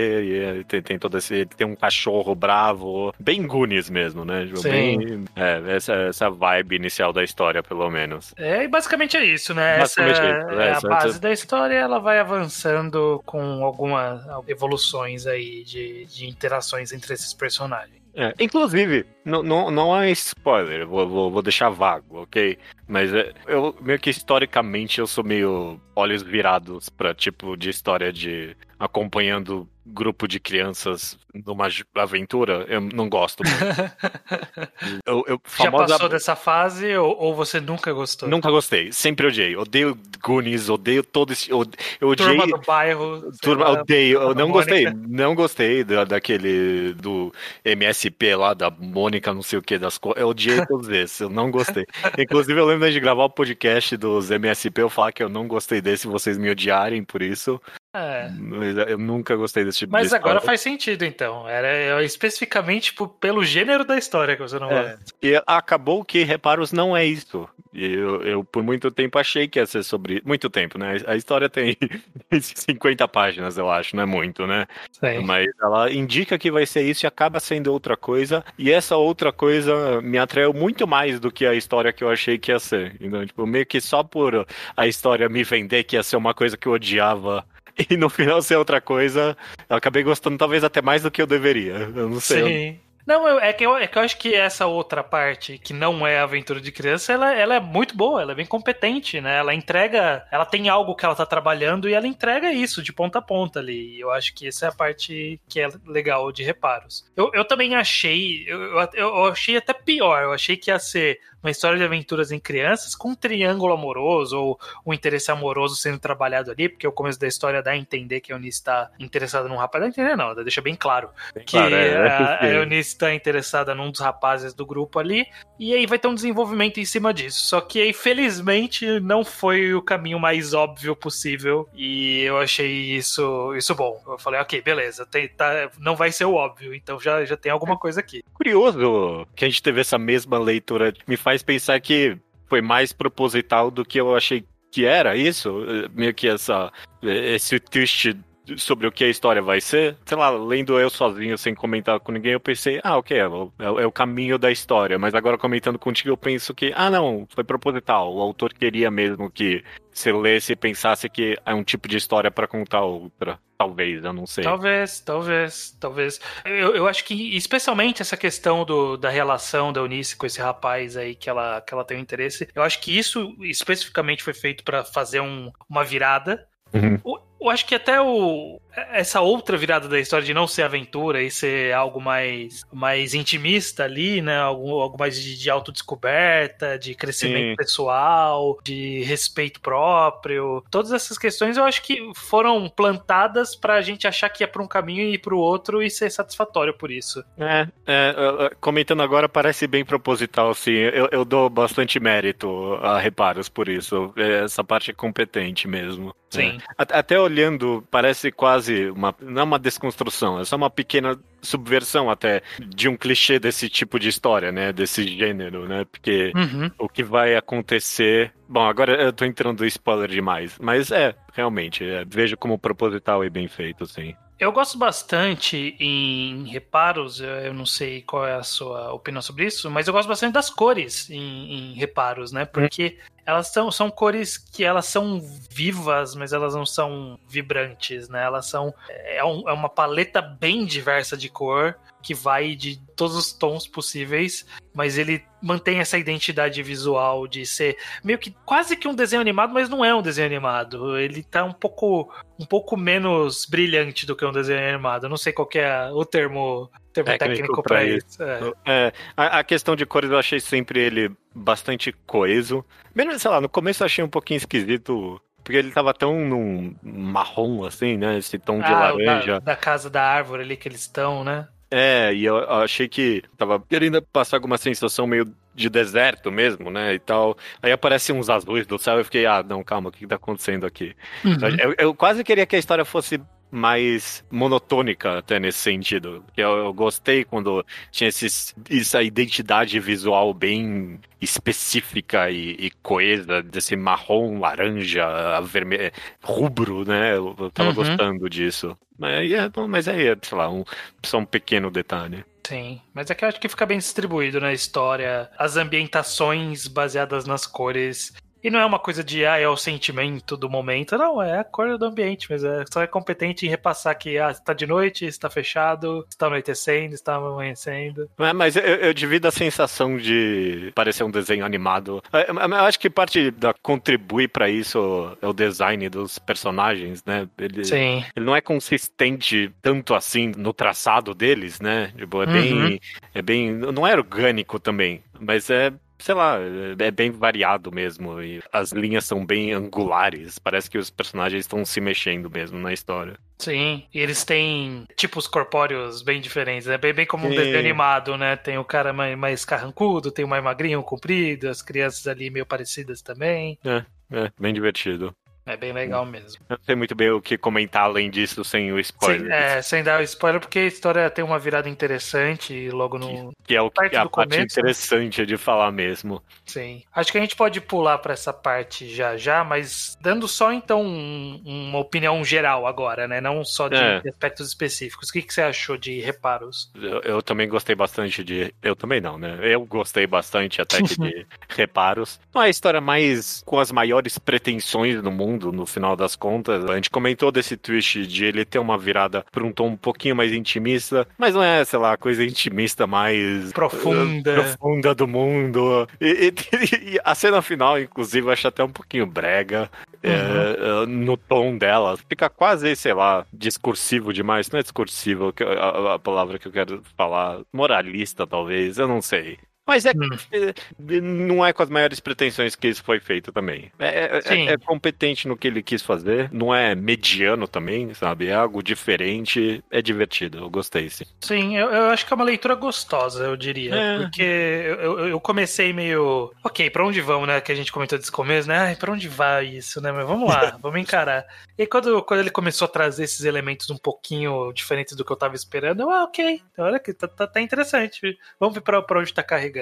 E 0.60 0.64
tem, 0.64 0.82
tem 0.82 0.98
todo 0.98 1.18
esse. 1.18 1.34
Ele 1.34 1.44
tem 1.46 1.66
um 1.66 1.76
cachorro 1.76 2.34
bravo, 2.34 3.12
bem 3.18 3.46
Goonies 3.46 3.90
mesmo, 3.90 4.24
né? 4.24 4.48
Sim. 4.56 4.70
Bem, 4.70 5.24
é, 5.36 5.62
essa, 5.76 5.92
essa 5.94 6.30
vibe 6.30 6.76
inicial 6.76 7.12
da 7.12 7.22
história, 7.22 7.62
pelo 7.62 7.90
menos. 7.90 8.32
É, 8.36 8.64
e 8.64 8.68
basicamente 8.68 9.16
é 9.16 9.24
isso, 9.24 9.52
né? 9.54 9.80
Essa 9.80 10.02
Basicamente 10.02 10.20
é, 10.20 10.30
é 10.30 10.38
isso, 10.40 10.50
é 10.50 10.54
é, 10.54 10.68
a 10.68 10.70
essa- 10.72 10.88
base 10.88 11.08
essa- 11.08 11.20
da 11.20 11.32
história, 11.32 11.74
ela 11.74 11.98
vai 11.98 12.18
avançando 12.18 13.22
com 13.26 13.64
algumas 13.64 14.22
evoluções 14.48 15.26
aí 15.26 15.62
de, 15.64 16.06
de 16.06 16.26
interações 16.26 16.92
entre 16.92 17.12
esses 17.14 17.32
personagens. 17.34 17.98
É, 18.14 18.34
inclusive, 18.40 19.06
não, 19.28 19.42
não, 19.42 19.70
não 19.70 19.96
é 20.00 20.10
spoiler, 20.10 20.86
vou, 20.86 21.08
vou, 21.08 21.30
vou 21.30 21.42
deixar 21.42 21.68
vago, 21.68 22.22
ok? 22.22 22.58
Mas 22.86 23.12
é, 23.12 23.32
eu 23.46 23.76
meio 23.80 23.98
que 23.98 24.10
historicamente 24.10 24.98
eu 24.98 25.06
sou 25.06 25.22
meio 25.22 25.78
olhos 25.94 26.22
virados 26.22 26.88
pra 26.88 27.14
tipo 27.14 27.56
de 27.56 27.68
história 27.70 28.12
de 28.12 28.56
acompanhando 28.78 29.68
grupo 29.84 30.28
de 30.28 30.38
crianças 30.38 31.18
numa 31.46 31.66
aventura, 31.94 32.64
eu 32.68 32.80
não 32.80 33.08
gosto 33.08 33.42
muito. 33.42 33.58
Eu, 35.06 35.24
eu, 35.26 35.40
Já 35.58 35.64
famosa- 35.70 35.94
passou 35.94 36.08
dessa 36.08 36.36
fase 36.36 36.94
ou, 36.96 37.16
ou 37.18 37.34
você 37.34 37.60
nunca 37.60 37.92
gostou? 37.92 38.28
Nunca 38.28 38.50
gostei, 38.50 38.92
sempre 38.92 39.26
odiei. 39.26 39.56
Odeio 39.56 39.98
Goonies, 40.22 40.68
odeio 40.68 41.02
todo 41.02 41.32
esse. 41.32 41.50
Eu, 41.50 41.64
eu 42.00 42.08
odiei. 42.08 42.36
Turma 42.36 42.46
do 42.46 42.58
bairro. 42.64 43.30
Turma, 43.40 43.64
lá, 43.68 43.80
odeio, 43.80 44.20
eu 44.20 44.34
não 44.34 44.48
Mônica. 44.48 44.52
gostei, 44.52 44.84
não 45.08 45.34
gostei 45.34 45.84
da, 45.84 46.04
daquele 46.04 46.92
do 46.94 47.32
MSP 47.64 48.34
lá, 48.36 48.54
da 48.54 48.70
Mônica, 48.70 49.17
não 49.26 49.42
sei 49.42 49.58
o 49.58 49.62
que, 49.62 49.78
das 49.78 49.98
coisas. 49.98 50.20
Eu 50.20 50.28
odiei 50.28 50.64
todos 50.66 50.88
esses, 50.88 51.20
eu 51.20 51.28
não 51.28 51.50
gostei. 51.50 51.84
Inclusive, 52.18 52.58
eu 52.58 52.66
lembro 52.66 52.90
de 52.90 53.00
gravar 53.00 53.24
o 53.24 53.30
podcast 53.30 53.96
dos 53.96 54.30
MSP, 54.30 54.82
eu 54.82 54.90
falar 54.90 55.12
que 55.12 55.22
eu 55.22 55.28
não 55.28 55.46
gostei 55.46 55.80
desse, 55.80 56.06
vocês 56.06 56.38
me 56.38 56.50
odiarem 56.50 57.02
por 57.04 57.22
isso. 57.22 57.60
É. 57.98 58.30
Mas 58.38 58.76
eu 58.76 58.98
nunca 58.98 59.34
gostei 59.36 59.64
desse 59.64 59.78
tipo 59.80 59.92
Mas 59.92 60.08
de 60.10 60.14
agora 60.14 60.36
história. 60.36 60.46
faz 60.46 60.60
sentido, 60.60 61.04
então. 61.04 61.48
Era 61.48 61.66
é, 61.68 62.04
especificamente 62.04 62.92
por- 62.94 63.08
pelo 63.08 63.44
gênero 63.44 63.84
da 63.84 63.96
história 63.98 64.36
que 64.36 64.42
você 64.42 64.58
não 64.58 64.70
É. 64.70 64.82
gosta. 64.92 64.98
E 65.22 65.42
acabou 65.46 66.04
que 66.04 66.22
Reparos 66.22 66.72
não 66.72 66.96
é 66.96 67.04
isso. 67.04 67.48
Eu, 67.74 68.22
eu, 68.22 68.42
por 68.44 68.62
muito 68.62 68.90
tempo, 68.90 69.18
achei 69.18 69.46
que 69.46 69.58
ia 69.58 69.66
ser 69.66 69.82
sobre. 69.84 70.22
Muito 70.24 70.48
tempo, 70.50 70.78
né? 70.78 70.96
A 71.06 71.14
história 71.16 71.48
tem 71.48 71.76
50 72.40 73.06
páginas, 73.08 73.56
eu 73.58 73.70
acho, 73.70 73.94
não 73.94 74.02
é 74.02 74.06
muito, 74.06 74.46
né? 74.46 74.66
Sei. 74.92 75.20
Mas 75.20 75.46
ela 75.62 75.90
indica 75.92 76.38
que 76.38 76.50
vai 76.50 76.66
ser 76.66 76.82
isso 76.82 77.04
e 77.04 77.06
acaba 77.06 77.38
sendo 77.40 77.72
outra 77.72 77.96
coisa. 77.96 78.44
E 78.58 78.70
essa 78.72 78.96
outra 78.96 79.32
coisa 79.32 80.00
me 80.02 80.18
atraiu 80.18 80.52
muito 80.52 80.86
mais 80.86 81.20
do 81.20 81.30
que 81.30 81.46
a 81.46 81.54
história 81.54 81.92
que 81.92 82.02
eu 82.02 82.10
achei 82.10 82.38
que 82.38 82.50
ia 82.50 82.58
ser. 82.58 82.96
Então, 83.00 83.24
tipo, 83.26 83.46
meio 83.46 83.66
que 83.66 83.80
só 83.80 84.02
por 84.02 84.46
a 84.76 84.86
história 84.86 85.28
me 85.28 85.44
vender 85.44 85.84
que 85.84 85.96
ia 85.96 86.02
ser 86.02 86.16
uma 86.16 86.34
coisa 86.34 86.56
que 86.56 86.66
eu 86.66 86.72
odiava. 86.72 87.44
E 87.90 87.96
no 87.96 88.08
final 88.10 88.42
ser 88.42 88.56
outra 88.56 88.80
coisa, 88.80 89.36
eu 89.68 89.76
acabei 89.76 90.02
gostando 90.02 90.36
talvez 90.36 90.64
até 90.64 90.82
mais 90.82 91.02
do 91.02 91.10
que 91.10 91.22
eu 91.22 91.26
deveria. 91.26 91.74
Eu 91.94 92.08
não 92.08 92.20
sei. 92.20 92.44
Sim. 92.74 92.80
Não, 93.06 93.26
eu- 93.26 93.38
é 93.40 93.54
que, 93.54 93.64
eu, 93.64 93.74
é 93.74 93.86
que 93.86 93.96
eu 93.96 94.02
acho 94.02 94.18
que 94.18 94.34
essa 94.34 94.66
outra 94.66 95.02
parte, 95.02 95.56
que 95.56 95.72
não 95.72 96.06
é 96.06 96.18
aventura 96.18 96.60
de 96.60 96.70
criança, 96.70 97.10
ela, 97.10 97.32
ela 97.34 97.54
é 97.54 97.60
muito 97.60 97.96
boa, 97.96 98.20
ela 98.20 98.32
é 98.32 98.34
bem 98.34 98.44
competente, 98.44 99.18
né? 99.18 99.38
Ela 99.38 99.54
entrega, 99.54 100.26
ela 100.30 100.44
tem 100.44 100.68
algo 100.68 100.94
que 100.94 101.06
ela 101.06 101.14
tá 101.14 101.24
trabalhando 101.24 101.88
e 101.88 101.94
ela 101.94 102.06
entrega 102.06 102.52
isso 102.52 102.82
de 102.82 102.92
ponta 102.92 103.18
a 103.18 103.22
ponta 103.22 103.60
ali. 103.60 103.96
E 103.96 104.00
Eu 104.00 104.10
acho 104.10 104.34
que 104.34 104.48
essa 104.48 104.66
é 104.66 104.68
a 104.68 104.72
parte 104.72 105.40
que 105.48 105.58
é 105.58 105.68
legal 105.86 106.30
de 106.30 106.42
reparos. 106.42 107.06
Eu, 107.16 107.30
eu 107.32 107.46
também 107.46 107.74
achei, 107.74 108.44
eu, 108.46 108.60
eu 108.92 109.24
achei 109.24 109.56
até 109.56 109.72
pior, 109.72 110.24
eu 110.24 110.32
achei 110.34 110.58
que 110.58 110.70
ia 110.70 110.78
ser 110.78 111.18
uma 111.42 111.50
história 111.50 111.78
de 111.78 111.84
aventuras 111.84 112.32
em 112.32 112.38
crianças 112.38 112.94
com 112.94 113.10
um 113.10 113.14
triângulo 113.14 113.72
amoroso 113.72 114.38
ou 114.38 114.60
um 114.84 114.92
interesse 114.92 115.30
amoroso 115.30 115.76
sendo 115.76 115.98
trabalhado 115.98 116.50
ali, 116.50 116.68
porque 116.68 116.86
o 116.86 116.92
começo 116.92 117.18
da 117.18 117.26
história 117.26 117.62
dá 117.62 117.72
a 117.72 117.76
entender 117.76 118.20
que 118.20 118.32
a 118.32 118.36
Eunice 118.36 118.58
está 118.58 118.90
interessada 118.98 119.48
num 119.48 119.56
rapaz. 119.56 119.82
Dá 119.82 119.86
a 119.86 119.90
entender 119.90 120.16
não, 120.16 120.34
deixa 120.34 120.60
bem 120.60 120.74
claro 120.74 121.10
que 121.46 121.58
Claro, 121.58 121.74
é, 121.74 121.96
a, 121.96 122.42
a 122.42 122.46
é. 122.46 122.56
Eunice 122.56 122.90
está 122.90 123.14
interessada 123.14 123.74
num 123.74 123.90
dos 123.90 124.00
rapazes 124.00 124.54
do 124.54 124.64
grupo 124.64 124.98
ali, 124.98 125.26
e 125.58 125.74
aí 125.74 125.86
vai 125.86 125.98
ter 125.98 126.08
um 126.08 126.14
desenvolvimento 126.14 126.78
em 126.78 126.84
cima 126.84 127.12
disso. 127.12 127.46
Só 127.46 127.60
que 127.60 127.80
aí, 127.80 127.92
felizmente, 127.92 129.00
não 129.00 129.24
foi 129.24 129.74
o 129.74 129.82
caminho 129.82 130.18
mais 130.18 130.54
óbvio 130.54 130.94
possível, 130.94 131.68
e 131.74 132.22
eu 132.22 132.38
achei 132.38 132.96
isso, 132.96 133.54
isso 133.54 133.74
bom. 133.74 134.00
Eu 134.06 134.18
falei, 134.18 134.40
ok, 134.40 134.60
beleza, 134.62 135.06
tem, 135.06 135.28
tá, 135.28 135.70
não 135.78 135.96
vai 135.96 136.12
ser 136.12 136.24
o 136.24 136.34
óbvio, 136.34 136.74
então 136.74 136.98
já, 137.00 137.24
já 137.24 137.36
tem 137.36 137.50
alguma 137.50 137.76
coisa 137.76 138.00
aqui. 138.00 138.22
Curioso 138.32 139.26
que 139.34 139.44
a 139.44 139.48
gente 139.48 139.62
teve 139.62 139.80
essa 139.80 139.98
mesma 139.98 140.38
leitura, 140.38 140.92
me 141.06 141.16
faz 141.16 141.27
pensar 141.42 141.80
que 141.80 142.16
foi 142.48 142.62
mais 142.62 142.92
proposital 142.92 143.70
do 143.70 143.84
que 143.84 144.00
eu 144.00 144.14
achei 144.16 144.44
que 144.70 144.84
era 144.84 145.16
isso, 145.16 145.62
meio 145.94 146.14
que 146.14 146.28
essa 146.28 146.70
esse 147.02 147.58
twist 147.58 148.14
sobre 148.56 148.86
o 148.86 148.92
que 148.92 149.04
a 149.04 149.08
história 149.08 149.42
vai 149.42 149.60
ser, 149.60 149.96
sei 150.04 150.16
lá, 150.16 150.30
lendo 150.30 150.78
eu 150.78 150.88
sozinho 150.90 151.36
sem 151.36 151.54
comentar 151.54 152.00
com 152.00 152.12
ninguém, 152.12 152.32
eu 152.32 152.40
pensei, 152.40 152.80
ah, 152.82 152.96
ok, 152.96 153.16
é, 153.16 153.22
é, 153.22 153.82
é, 153.82 153.86
o 153.86 153.92
caminho 153.92 154.38
da 154.38 154.50
história. 154.50 154.98
Mas 154.98 155.14
agora 155.14 155.38
comentando 155.38 155.78
contigo, 155.78 156.10
eu 156.10 156.16
penso 156.16 156.54
que, 156.54 156.72
ah, 156.74 156.90
não, 156.90 157.26
foi 157.34 157.44
proposital. 157.44 158.14
O 158.14 158.20
autor 158.20 158.52
queria 158.52 158.90
mesmo 158.90 159.30
que 159.30 159.62
você 159.92 160.12
lesse 160.12 160.52
e 160.52 160.56
pensasse 160.56 161.08
que 161.08 161.36
é 161.44 161.54
um 161.54 161.64
tipo 161.64 161.88
de 161.88 161.96
história 161.96 162.30
para 162.30 162.46
contar 162.46 162.82
outra. 162.82 163.38
Talvez, 163.58 164.04
eu 164.04 164.12
não 164.12 164.24
sei. 164.24 164.44
Talvez, 164.44 165.00
talvez, 165.00 165.76
talvez. 165.80 166.20
Eu, 166.44 166.76
eu 166.76 166.86
acho 166.86 167.04
que, 167.04 167.36
especialmente 167.36 168.00
essa 168.00 168.16
questão 168.16 168.64
do, 168.64 168.96
da 168.96 169.10
relação 169.10 169.72
da 169.72 169.80
Eunice 169.80 170.16
com 170.16 170.26
esse 170.26 170.40
rapaz 170.40 170.96
aí 170.96 171.16
que 171.16 171.28
ela, 171.28 171.60
que 171.60 171.74
ela 171.74 171.84
tem 171.84 171.96
um 171.96 172.00
interesse, 172.00 172.48
eu 172.54 172.62
acho 172.62 172.80
que 172.80 172.96
isso 172.96 173.34
especificamente 173.40 174.22
foi 174.22 174.32
feito 174.32 174.62
para 174.62 174.84
fazer 174.84 175.20
um, 175.20 175.50
uma 175.68 175.82
virada. 175.82 176.46
Uhum. 176.72 177.00
Eu 177.40 177.50
acho 177.50 177.66
que 177.66 177.74
até 177.74 178.00
o, 178.00 178.60
essa 178.92 179.20
outra 179.20 179.56
virada 179.56 179.88
da 179.88 179.98
história 179.98 180.24
de 180.24 180.34
não 180.34 180.46
ser 180.46 180.62
aventura 180.62 181.22
e 181.22 181.30
ser 181.30 181.72
algo 181.72 182.00
mais, 182.00 182.62
mais 182.72 183.14
intimista 183.14 183.84
ali, 183.84 184.20
né? 184.20 184.38
Algo, 184.38 184.80
algo 184.80 184.96
mais 184.98 185.20
de, 185.20 185.38
de 185.38 185.50
autodescoberta, 185.50 186.78
de 186.78 186.94
crescimento 186.94 187.50
Sim. 187.50 187.56
pessoal, 187.56 188.58
de 188.62 189.02
respeito 189.04 189.60
próprio. 189.60 190.62
Todas 190.70 190.92
essas 190.92 191.18
questões 191.18 191.56
eu 191.56 191.64
acho 191.64 191.82
que 191.82 192.10
foram 192.14 192.68
plantadas 192.68 193.54
pra 193.54 193.80
gente 193.80 194.06
achar 194.06 194.28
que 194.28 194.42
ia 194.42 194.48
pra 194.48 194.62
um 194.62 194.68
caminho 194.68 195.02
e 195.02 195.14
ir 195.14 195.18
pro 195.18 195.38
outro 195.38 195.82
e 195.82 195.90
ser 195.90 196.10
satisfatório 196.10 196.74
por 196.74 196.90
isso. 196.90 197.24
É, 197.38 197.66
é 197.86 198.50
comentando 198.60 199.02
agora 199.02 199.28
parece 199.28 199.66
bem 199.66 199.84
proposital, 199.84 200.54
sim. 200.54 200.72
Eu, 200.72 201.08
eu 201.10 201.24
dou 201.24 201.48
bastante 201.48 202.00
mérito 202.00 202.74
a 202.82 202.98
reparos 202.98 203.48
por 203.48 203.68
isso. 203.68 204.12
Essa 204.16 204.62
parte 204.64 204.90
é 204.90 204.94
competente 204.94 205.66
mesmo. 205.68 206.14
Sim. 206.30 206.58
É. 206.78 206.98
Até 206.98 207.18
olhando, 207.18 207.84
parece 207.90 208.30
quase 208.30 208.67
quase 208.68 208.90
uma. 208.90 209.14
Não 209.20 209.40
é 209.40 209.44
uma 209.44 209.58
desconstrução, 209.58 210.38
é 210.38 210.44
só 210.44 210.56
uma 210.56 210.70
pequena 210.70 211.18
subversão 211.40 212.10
até 212.10 212.42
de 212.58 212.88
um 212.88 212.96
clichê 212.96 213.38
desse 213.38 213.68
tipo 213.68 213.98
de 213.98 214.08
história, 214.08 214.52
né? 214.52 214.72
Desse 214.72 215.06
gênero, 215.06 215.66
né? 215.66 215.86
Porque 215.90 216.32
uhum. 216.34 216.70
o 216.78 216.88
que 216.88 217.02
vai 217.02 217.34
acontecer. 217.34 218.32
Bom, 218.48 218.66
agora 218.66 219.02
eu 219.02 219.12
tô 219.12 219.24
entrando 219.24 219.64
spoiler 219.66 220.08
demais, 220.08 220.58
mas 220.60 220.90
é, 220.90 221.14
realmente, 221.34 221.84
é, 221.84 222.04
vejo 222.04 222.36
como 222.36 222.58
proposital 222.58 223.24
e 223.24 223.30
bem 223.30 223.46
feito, 223.46 223.86
sim. 223.86 224.14
Eu 224.38 224.52
gosto 224.52 224.78
bastante 224.78 225.76
em 225.80 226.46
reparos, 226.46 227.20
eu 227.20 227.52
não 227.52 227.66
sei 227.66 228.02
qual 228.02 228.24
é 228.24 228.34
a 228.34 228.42
sua 228.44 228.92
opinião 228.92 229.20
sobre 229.20 229.44
isso, 229.46 229.68
mas 229.68 229.88
eu 229.88 229.92
gosto 229.92 230.08
bastante 230.08 230.34
das 230.34 230.48
cores 230.48 231.10
em, 231.10 231.72
em 231.72 231.74
reparos, 231.74 232.30
né? 232.30 232.44
Porque 232.44 232.96
elas 233.28 233.48
são, 233.48 233.70
são 233.70 233.90
cores 233.90 234.38
que 234.38 234.64
elas 234.64 234.86
são 234.86 235.20
vivas, 235.50 236.14
mas 236.14 236.32
elas 236.32 236.54
não 236.54 236.64
são 236.64 237.20
vibrantes, 237.28 238.08
né? 238.08 238.24
Elas 238.24 238.46
são. 238.46 238.72
É, 238.88 239.22
um, 239.22 239.46
é 239.46 239.52
uma 239.52 239.68
paleta 239.68 240.22
bem 240.22 240.64
diversa 240.64 241.14
de 241.14 241.28
cor 241.28 241.76
que 242.02 242.14
vai 242.14 242.54
de 242.54 242.80
todos 242.96 243.14
os 243.14 243.30
tons 243.30 243.68
possíveis, 243.68 244.46
mas 244.72 244.96
ele 244.96 245.22
mantém 245.42 245.78
essa 245.78 245.98
identidade 245.98 246.62
visual 246.62 247.26
de 247.28 247.44
ser 247.44 247.76
meio 248.02 248.18
que 248.18 248.34
quase 248.46 248.74
que 248.74 248.88
um 248.88 248.94
desenho 248.94 249.20
animado, 249.20 249.52
mas 249.52 249.68
não 249.68 249.84
é 249.84 249.94
um 249.94 250.00
desenho 250.00 250.26
animado. 250.26 250.96
Ele 250.96 251.22
tá 251.22 251.44
um 251.44 251.52
pouco 251.52 252.10
um 252.40 252.46
pouco 252.46 252.78
menos 252.78 253.44
brilhante 253.44 254.06
do 254.06 254.16
que 254.16 254.24
um 254.24 254.32
desenho 254.32 254.66
animado. 254.66 255.04
Eu 255.04 255.10
não 255.10 255.18
sei 255.18 255.34
qual 255.34 255.48
é 255.54 255.90
o 255.92 256.04
termo 256.04 256.70
termo 257.04 257.18
técnico, 257.18 257.40
técnico 257.40 257.62
para 257.62 257.84
isso. 257.84 258.06
isso. 258.08 258.22
É. 258.22 258.52
É, 258.66 258.92
a, 259.16 259.38
a, 259.38 259.44
questão 259.44 259.74
de 259.74 259.84
cores 259.86 260.10
eu 260.10 260.18
achei 260.18 260.40
sempre 260.40 260.80
ele 260.80 261.10
bastante 261.34 261.92
coeso. 262.06 262.64
Menos, 262.94 263.20
sei 263.20 263.30
lá, 263.30 263.40
no 263.40 263.48
começo 263.48 263.82
eu 263.82 263.86
achei 263.86 264.04
um 264.04 264.08
pouquinho 264.08 264.38
esquisito 264.38 265.20
porque 265.42 265.56
ele 265.56 265.70
tava 265.70 265.94
tão 265.94 266.20
num 266.26 266.74
marrom, 266.82 267.64
assim, 267.64 267.96
né? 267.96 268.18
Esse 268.18 268.38
tom 268.38 268.58
de 268.58 268.66
ah, 268.66 268.92
laranja. 268.92 269.40
Da, 269.40 269.54
da, 269.54 269.56
casa 269.56 269.88
da 269.88 270.02
árvore 270.02 270.42
ali 270.42 270.56
que 270.56 270.68
eles 270.68 270.80
estão, 270.80 271.24
né? 271.24 271.48
É, 271.70 272.12
e 272.14 272.24
eu 272.24 272.38
achei 272.50 272.88
que 272.88 273.22
tava 273.36 273.58
querendo 273.60 274.00
passar 274.02 274.36
alguma 274.36 274.56
sensação 274.56 275.06
meio 275.06 275.30
de 275.54 275.68
deserto 275.68 276.30
mesmo, 276.30 276.70
né, 276.70 276.94
e 276.94 276.98
tal. 276.98 277.36
Aí 277.62 277.72
aparecem 277.72 278.14
uns 278.14 278.30
azuis 278.30 278.66
do 278.66 278.78
céu 278.78 278.96
e 278.96 279.00
eu 279.00 279.04
fiquei, 279.04 279.26
ah, 279.26 279.42
não, 279.42 279.62
calma, 279.64 279.88
o 279.88 279.92
que, 279.92 280.00
que 280.00 280.06
tá 280.06 280.16
acontecendo 280.16 280.64
aqui? 280.64 280.94
Uhum. 281.24 281.36
Eu, 281.60 281.74
eu, 281.78 281.94
quase 281.94 282.22
queria 282.22 282.46
que 282.46 282.54
a 282.54 282.58
história 282.58 282.84
fosse 282.84 283.20
mais 283.50 284.24
monotônica 284.30 285.18
até 285.18 285.38
nesse 285.38 285.58
sentido. 285.58 286.24
Eu, 286.36 286.50
eu 286.50 286.72
gostei 286.72 287.24
quando 287.24 287.64
tinha 287.90 288.08
esses, 288.08 288.54
essa 288.70 289.02
identidade 289.02 289.78
visual 289.80 290.32
bem 290.34 291.00
específica 291.20 292.30
e, 292.30 292.50
e 292.58 292.70
coesa, 292.82 293.42
desse 293.42 293.74
marrom, 293.76 294.38
laranja, 294.38 295.40
vermelho, 295.42 295.90
rubro, 296.22 296.84
né? 296.84 297.16
Eu, 297.16 297.34
eu 297.38 297.50
tava 297.50 297.70
uhum. 297.70 297.74
gostando 297.74 298.28
disso. 298.28 298.76
Mas 298.98 299.30
é, 299.32 299.50
mas 299.68 299.88
é, 299.88 300.16
sei 300.20 300.38
lá, 300.38 300.50
um, 300.50 300.64
só 301.04 301.18
um 301.18 301.24
pequeno 301.24 301.70
detalhe. 301.70 302.24
Sim, 302.46 302.80
mas 302.94 303.10
é 303.10 303.14
que 303.14 303.24
eu 303.24 303.28
acho 303.28 303.40
que 303.40 303.48
fica 303.48 303.66
bem 303.66 303.76
distribuído 303.76 304.40
na 304.40 304.52
história. 304.54 305.30
As 305.36 305.56
ambientações 305.56 306.66
baseadas 306.66 307.26
nas 307.26 307.46
cores 307.46 308.14
e 308.42 308.50
não 308.50 308.60
é 308.60 308.66
uma 308.66 308.78
coisa 308.78 309.02
de, 309.02 309.24
ah, 309.26 309.38
é 309.38 309.48
o 309.48 309.56
sentimento 309.56 310.36
do 310.36 310.48
momento. 310.48 310.96
Não, 310.96 311.20
é 311.22 311.40
a 311.40 311.44
cor 311.44 311.76
do 311.76 311.86
ambiente, 311.86 312.28
mas 312.30 312.44
é, 312.44 312.64
só 312.72 312.82
é 312.82 312.86
competente 312.86 313.46
em 313.46 313.48
repassar 313.48 313.96
que, 313.98 314.18
ah, 314.18 314.30
está 314.30 314.52
de 314.52 314.66
noite, 314.66 315.04
está 315.04 315.28
fechado, 315.28 316.06
está 316.08 316.26
anoitecendo, 316.26 316.94
está 316.94 317.16
amanhecendo. 317.16 318.08
É, 318.18 318.32
mas 318.32 318.56
eu, 318.56 318.62
eu, 318.62 318.94
divido 318.94 319.26
a 319.26 319.32
sensação 319.32 319.96
de 319.96 320.72
parecer 320.74 321.04
um 321.04 321.10
desenho 321.10 321.44
animado. 321.44 322.02
É, 322.12 322.30
eu, 322.30 322.34
eu 322.34 322.64
acho 322.64 322.78
que 322.78 322.88
parte 322.88 323.30
da 323.30 323.52
contribui 323.62 324.28
para 324.28 324.48
isso 324.48 325.16
é 325.20 325.26
o 325.26 325.32
design 325.32 325.88
dos 325.88 326.18
personagens, 326.18 327.04
né? 327.04 327.28
Ele, 327.38 327.64
Sim. 327.64 328.04
Ele 328.14 328.26
não 328.26 328.36
é 328.36 328.40
consistente 328.40 329.50
tanto 329.60 329.94
assim 329.94 330.32
no 330.36 330.52
traçado 330.52 331.14
deles, 331.14 331.60
né? 331.60 331.92
Tipo, 331.96 332.22
é 332.22 332.26
uhum. 332.26 332.32
bem. 332.32 332.80
É 333.14 333.22
bem. 333.22 333.52
Não 333.52 333.86
é 333.86 333.94
orgânico 333.94 334.58
também, 334.58 335.02
mas 335.18 335.50
é 335.50 335.72
sei 335.98 336.14
lá, 336.14 336.38
é 336.78 336.90
bem 336.90 337.10
variado 337.10 337.72
mesmo. 337.72 338.22
E 338.22 338.40
as 338.52 338.72
linhas 338.72 339.04
são 339.04 339.24
bem 339.24 339.52
angulares. 339.52 340.38
Parece 340.38 340.70
que 340.70 340.78
os 340.78 340.90
personagens 340.90 341.40
estão 341.40 341.64
se 341.64 341.80
mexendo 341.80 342.30
mesmo 342.30 342.58
na 342.58 342.72
história. 342.72 343.18
Sim, 343.38 343.84
e 343.94 344.00
eles 344.00 344.24
têm 344.24 344.84
tipos 344.96 345.28
corpóreos 345.28 346.02
bem 346.02 346.20
diferentes, 346.20 346.66
é 346.66 346.72
né? 346.72 346.78
bem, 346.78 346.92
bem 346.92 347.06
como 347.06 347.28
um 347.28 347.30
desenho 347.30 347.58
animado, 347.58 348.16
né? 348.16 348.34
Tem 348.34 348.58
o 348.58 348.64
cara 348.64 348.92
mais, 348.92 349.16
mais 349.16 349.44
carrancudo, 349.44 350.10
tem 350.10 350.24
o 350.24 350.28
mais 350.28 350.42
magrinho, 350.42 350.82
comprido, 350.82 351.48
as 351.48 351.62
crianças 351.62 352.06
ali 352.08 352.30
meio 352.30 352.44
parecidas 352.44 353.00
também. 353.00 353.56
É, 353.64 353.84
é, 354.10 354.32
bem 354.40 354.52
divertido. 354.52 355.14
É 355.48 355.56
bem 355.56 355.72
legal 355.72 356.04
mesmo. 356.04 356.40
Eu 356.48 356.56
não 356.56 356.64
sei 356.64 356.74
muito 356.74 356.94
bem 356.94 357.10
o 357.10 357.22
que 357.22 357.38
comentar 357.38 357.84
além 357.84 358.10
disso 358.10 358.44
sem 358.44 358.70
o 358.70 358.78
spoiler. 358.78 359.28
Sem, 359.28 359.32
é, 359.32 359.62
sem 359.62 359.82
dar 359.82 360.00
o 360.00 360.02
spoiler, 360.02 360.40
porque 360.40 360.58
a 360.58 360.66
história 360.66 361.08
tem 361.08 361.24
uma 361.24 361.38
virada 361.38 361.68
interessante 361.68 362.68
logo 362.70 362.98
no. 362.98 363.30
Que, 363.30 363.48
que 363.48 363.56
é 363.56 363.62
o 363.62 363.70
que 363.70 363.80
é 363.80 363.98
a 363.98 364.06
parte 364.06 364.30
começo. 364.30 364.60
interessante 364.60 365.24
de 365.24 365.36
falar 365.38 365.72
mesmo. 365.72 366.22
Sim. 366.44 366.82
Acho 366.94 367.10
que 367.10 367.16
a 367.16 367.20
gente 367.22 367.34
pode 367.34 367.62
pular 367.62 367.96
para 367.98 368.12
essa 368.12 368.32
parte 368.32 368.88
já 368.94 369.16
já, 369.16 369.42
mas 369.42 369.96
dando 370.00 370.28
só 370.28 370.52
então 370.52 370.82
um, 370.82 371.40
uma 371.44 371.78
opinião 371.78 372.22
geral 372.22 372.66
agora, 372.66 373.08
né? 373.08 373.20
Não 373.20 373.42
só 373.42 373.68
de 373.68 373.76
é. 373.76 374.02
aspectos 374.06 374.48
específicos. 374.48 375.08
O 375.08 375.12
que, 375.12 375.22
que 375.22 375.32
você 375.32 375.40
achou 375.40 375.78
de 375.78 376.00
reparos? 376.00 376.70
Eu, 376.74 377.00
eu, 377.00 377.22
também 377.22 377.48
gostei 377.48 377.74
bastante 377.74 378.22
de. 378.22 378.52
Eu 378.62 378.76
também 378.76 379.00
não, 379.00 379.16
né? 379.16 379.38
Eu 379.42 379.64
gostei 379.64 380.06
bastante 380.06 380.60
até 380.60 380.82
que 380.82 380.94
de 380.98 381.26
reparos. 381.48 382.20
Não 382.34 382.42
é 382.42 382.46
a 382.46 382.50
história 382.50 382.80
mais 382.80 383.42
com 383.46 383.58
as 383.58 383.72
maiores 383.72 384.18
pretensões 384.18 385.00
do 385.00 385.10
mundo 385.10 385.37
mundo, 385.38 385.52
no 385.52 385.64
final 385.64 385.96
das 385.96 386.16
contas. 386.16 386.64
A 386.64 386.74
gente 386.74 386.90
comentou 386.90 387.30
desse 387.30 387.56
twist 387.56 388.06
de 388.06 388.24
ele 388.24 388.44
ter 388.44 388.58
uma 388.58 388.76
virada 388.76 389.24
para 389.30 389.44
um 389.44 389.52
tom 389.52 389.68
um 389.68 389.76
pouquinho 389.76 390.16
mais 390.16 390.32
intimista, 390.32 391.06
mas 391.16 391.34
não 391.34 391.42
é, 391.42 391.64
sei 391.64 391.78
lá, 391.78 391.92
a 391.92 391.96
coisa 391.96 392.24
intimista 392.24 392.86
mais 392.86 393.52
profunda, 393.52 394.34
profunda 394.34 394.94
do 394.94 395.06
mundo. 395.06 395.86
E, 396.00 396.32
e, 396.32 396.94
e 396.94 397.00
a 397.04 397.14
cena 397.14 397.40
final, 397.40 397.78
inclusive, 397.78 398.26
eu 398.26 398.32
acho 398.32 398.48
até 398.48 398.64
um 398.64 398.70
pouquinho 398.70 399.06
brega. 399.06 399.70
É, 400.00 400.10
uhum. 400.10 400.82
É, 400.82 400.86
no 400.86 401.16
tom 401.16 401.56
dela. 401.56 401.96
Fica 402.08 402.28
quase, 402.30 402.74
sei 402.76 402.94
lá, 402.94 403.26
discursivo 403.32 404.12
demais. 404.12 404.48
Não 404.50 404.60
é 404.60 404.62
discursivo 404.62 405.34
a, 405.40 405.52
a, 405.52 405.94
a 405.94 405.98
palavra 405.98 406.38
que 406.38 406.46
eu 406.46 406.52
quero 406.52 406.82
falar. 406.96 407.40
Moralista, 407.52 408.26
talvez. 408.26 408.78
Eu 408.78 408.86
não 408.86 409.02
sei. 409.02 409.38
Mas 409.68 409.84
é, 409.84 409.92
Hum. 409.94 410.08
é, 410.32 411.00
não 411.00 411.44
é 411.44 411.52
com 411.52 411.62
as 411.62 411.68
maiores 411.68 412.00
pretensões 412.00 412.56
que 412.56 412.68
isso 412.68 412.82
foi 412.82 412.98
feito 412.98 413.30
também. 413.30 413.70
É, 413.78 413.86
é- 413.86 414.20
é- 414.24 414.52
é 414.54 414.56
competente 414.56 415.28
no 415.28 415.36
que 415.36 415.46
ele 415.46 415.62
quis 415.62 415.82
fazer, 415.82 416.30
não 416.32 416.54
é 416.54 416.74
mediano 416.74 417.46
também, 417.46 417.92
sabe? 417.92 418.28
É 418.28 418.34
algo 418.34 418.62
diferente, 418.62 419.62
é 419.70 419.82
divertido, 419.82 420.38
eu 420.38 420.48
gostei 420.50 420.88
sim. 420.88 421.04
Sim, 421.20 421.56
eu, 421.58 421.68
eu 421.70 421.90
acho 421.90 422.06
que 422.06 422.12
é 422.12 422.16
uma 422.16 422.24
leitura 422.24 422.54
gostosa, 422.54 423.24
eu 423.24 423.36
diria. 423.36 423.74
É. 423.74 423.98
Porque 423.98 424.22
eu, 424.22 425.08
eu- 425.08 425.20
comecei 425.20 425.70
meio. 425.74 426.32
Ok, 426.42 426.70
pra 426.70 426.86
onde 426.86 427.02
vamos, 427.02 427.28
né? 427.28 427.38
Que 427.42 427.52
a 427.52 427.54
gente 427.54 427.70
comentou 427.70 427.98
desse 427.98 428.10
começo, 428.10 428.48
né? 428.48 428.56
Ai, 428.58 428.76
pra 428.76 428.90
onde 428.90 429.06
vai 429.08 429.44
isso, 429.46 429.78
né? 429.82 429.92
Mas 429.92 430.06
vamos 430.06 430.26
lá, 430.30 430.56
vamos 430.62 430.80
encarar. 430.80 431.26
E 431.58 431.66
quando, 431.66 432.02
quando 432.04 432.20
ele 432.20 432.30
começou 432.30 432.64
a 432.64 432.70
trazer 432.70 433.04
esses 433.04 433.26
elementos 433.26 433.68
um 433.68 433.76
pouquinho 433.76 434.50
diferentes 434.54 434.96
do 434.96 435.04
que 435.04 435.12
eu 435.12 435.16
tava 435.16 435.34
esperando, 435.34 435.80
eu, 435.82 435.90
ah, 435.90 436.04
ok, 436.04 436.40
olha 436.56 436.78
que 436.78 436.94
tá, 436.94 437.06
tá, 437.06 437.26
tá 437.26 437.40
interessante. 437.42 438.16
Vamos 438.40 438.54
ver 438.54 438.62
pra, 438.62 438.80
pra 438.80 439.00
onde 439.00 439.12
tá 439.12 439.22
carregando. 439.22 439.57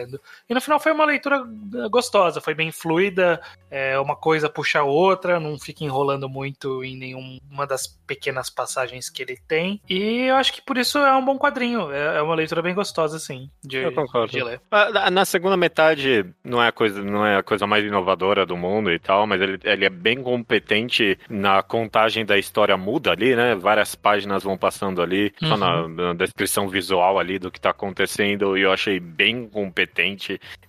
E 0.49 0.55
no 0.55 0.61
final 0.61 0.79
foi 0.79 0.93
uma 0.93 1.05
leitura 1.05 1.37
eh, 1.37 1.89
gostosa, 1.89 2.41
foi 2.41 2.55
bem 2.55 2.71
fluida, 2.71 3.41
é, 3.71 3.99
uma 3.99 4.15
coisa 4.17 4.49
puxa 4.49 4.81
a 4.81 4.85
outra, 4.85 5.39
não 5.41 5.59
fica 5.59 5.85
enrolando 5.85 6.29
muito 6.29 6.83
em 6.85 6.97
nenhuma 6.97 7.67
das 7.67 7.87
pequenas 8.07 8.49
passagens 8.51 9.09
que 9.11 9.23
ele 9.23 9.37
tem. 9.49 9.81
E 9.89 10.27
eu 10.29 10.37
acho 10.37 10.53
que 10.53 10.63
por 10.63 10.77
isso 10.79 10.99
é 10.99 11.17
um 11.17 11.25
bom 11.25 11.39
quadrinho. 11.39 11.91
É, 11.93 12.19
é 12.19 12.23
uma 12.23 12.35
leitura 12.35 12.63
bem 12.63 12.75
gostosa, 12.75 13.17
assim, 13.17 13.51
de, 13.65 13.79
Eu 13.79 13.93
concordo. 13.93 14.33
de 14.33 14.43
ler. 14.43 14.61
Ah, 14.71 15.11
Na 15.11 15.25
segunda 15.25 15.57
metade 15.57 16.25
não 16.45 16.63
é 16.63 16.69
a 16.69 16.73
coisa, 16.73 17.03
não 17.03 17.25
é 17.27 17.37
a 17.37 17.43
coisa 17.43 17.67
mais 17.67 17.85
inovadora 17.85 18.45
do 18.47 18.57
mundo 18.57 18.91
e 18.93 18.99
tal, 18.99 19.27
mas 19.27 19.41
ele, 19.41 19.59
ele 19.65 19.85
é 19.85 19.91
bem 19.91 20.23
competente 20.23 21.19
na 21.29 21.63
contagem 21.63 22.25
da 22.25 22.39
história 22.39 22.77
muda 22.77 23.11
ali, 23.13 23.35
né? 23.37 23.55
Várias 23.55 23.95
páginas 23.95 24.43
vão 24.43 24.57
passando 24.57 25.03
ali, 25.03 25.33
só 25.41 25.55
Uhum. 25.55 25.89
na, 25.89 25.89
na 25.89 26.13
descrição 26.15 26.69
visual 26.69 27.19
ali 27.19 27.39
do 27.39 27.51
que 27.51 27.61
tá 27.61 27.71
acontecendo, 27.71 28.57
e 28.57 28.63
eu 28.63 28.73
achei 28.73 28.99
bem 29.01 29.49
competente. 29.49 29.86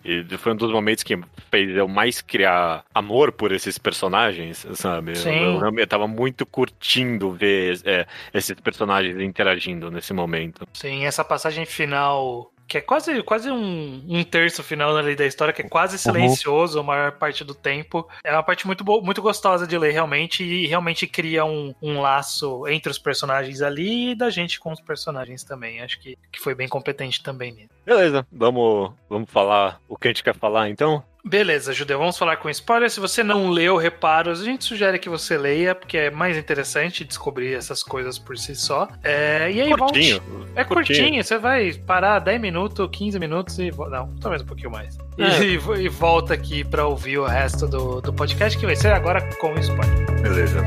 E 0.05 0.23
foi 0.37 0.53
um 0.53 0.55
dos 0.55 0.71
momentos 0.71 1.03
que 1.03 1.17
fez 1.51 1.75
eu 1.75 1.87
mais 1.87 2.21
criar 2.21 2.83
amor 2.93 3.31
por 3.31 3.51
esses 3.51 3.77
personagens, 3.77 4.65
sabe? 4.73 5.11
Eu- 5.11 5.15
Sim. 5.15 5.43
Eu, 5.59 5.77
eu 5.79 5.87
tava 5.87 6.07
muito 6.07 6.45
curtindo 6.45 7.31
ver 7.31 7.79
é, 7.85 8.05
esses 8.33 8.55
personagens 8.59 9.19
interagindo 9.19 9.89
nesse 9.91 10.13
momento. 10.13 10.67
Sim, 10.73 11.05
essa 11.05 11.23
passagem 11.23 11.65
final. 11.65 12.51
Que 12.67 12.79
é 12.79 12.81
quase, 12.81 13.23
quase 13.23 13.49
um, 13.49 14.03
um 14.07 14.23
terço 14.23 14.61
final 14.61 14.95
ali 14.95 15.15
da 15.15 15.25
história, 15.25 15.53
que 15.53 15.61
é 15.61 15.69
quase 15.69 15.97
silencioso 15.97 16.79
a 16.79 16.83
maior 16.83 17.13
parte 17.13 17.43
do 17.43 17.55
tempo. 17.55 18.07
É 18.23 18.31
uma 18.31 18.43
parte 18.43 18.67
muito, 18.67 18.83
muito 19.01 19.21
gostosa 19.21 19.65
de 19.65 19.77
ler, 19.77 19.91
realmente, 19.91 20.43
e 20.43 20.67
realmente 20.67 21.07
cria 21.07 21.45
um, 21.45 21.73
um 21.81 22.01
laço 22.01 22.67
entre 22.67 22.91
os 22.91 22.99
personagens 22.99 23.61
ali 23.61 24.11
e 24.11 24.15
da 24.15 24.29
gente 24.29 24.59
com 24.59 24.71
os 24.71 24.81
personagens 24.81 25.43
também. 25.43 25.81
Acho 25.81 25.99
que, 25.99 26.17
que 26.31 26.39
foi 26.39 26.53
bem 26.53 26.67
competente 26.67 27.23
também 27.23 27.53
nisso. 27.53 27.69
Beleza, 27.85 28.27
vamos, 28.31 28.91
vamos 29.09 29.29
falar 29.31 29.79
o 29.87 29.97
que 29.97 30.07
a 30.07 30.11
gente 30.11 30.23
quer 30.23 30.35
falar 30.35 30.69
então? 30.69 31.03
Beleza, 31.27 31.73
Judeu, 31.73 31.99
vamos 31.99 32.17
falar 32.17 32.37
com 32.37 32.49
spoiler. 32.49 32.89
Se 32.89 32.99
você 32.99 33.21
não 33.21 33.49
leu 33.49 33.75
Reparos, 33.77 34.41
a 34.41 34.45
gente 34.45 34.63
sugere 34.63 34.97
que 34.97 35.09
você 35.09 35.37
leia, 35.37 35.75
porque 35.75 35.97
é 35.97 36.09
mais 36.11 36.37
interessante 36.37 37.03
descobrir 37.03 37.53
essas 37.53 37.83
coisas 37.83 38.17
por 38.17 38.37
si 38.37 38.55
só. 38.55 38.87
É, 39.03 39.51
e 39.51 39.61
aí, 39.61 39.75
Curtinho. 39.75 40.21
volte. 40.21 40.51
É 40.55 40.63
curtinho, 40.63 41.23
você 41.23 41.37
vai 41.37 41.73
parar 41.73 42.19
10 42.19 42.39
minutos, 42.39 42.87
15 42.91 43.19
minutos 43.19 43.59
e. 43.59 43.71
Não, 43.71 44.15
talvez 44.21 44.41
um 44.41 44.45
pouquinho 44.45 44.71
mais. 44.71 44.97
E, 45.17 45.23
É. 45.23 45.43
e- 45.43 45.83
e 45.85 45.89
volta 45.89 46.33
aqui 46.33 46.63
pra 46.63 46.85
ouvir 46.87 47.17
o 47.17 47.25
resto 47.25 47.67
do, 47.67 47.99
do 48.01 48.13
podcast, 48.13 48.57
que 48.57 48.65
vai 48.65 48.75
ser 48.75 48.93
agora 48.93 49.21
com 49.35 49.53
spoiler. 49.59 50.21
Beleza. 50.21 50.61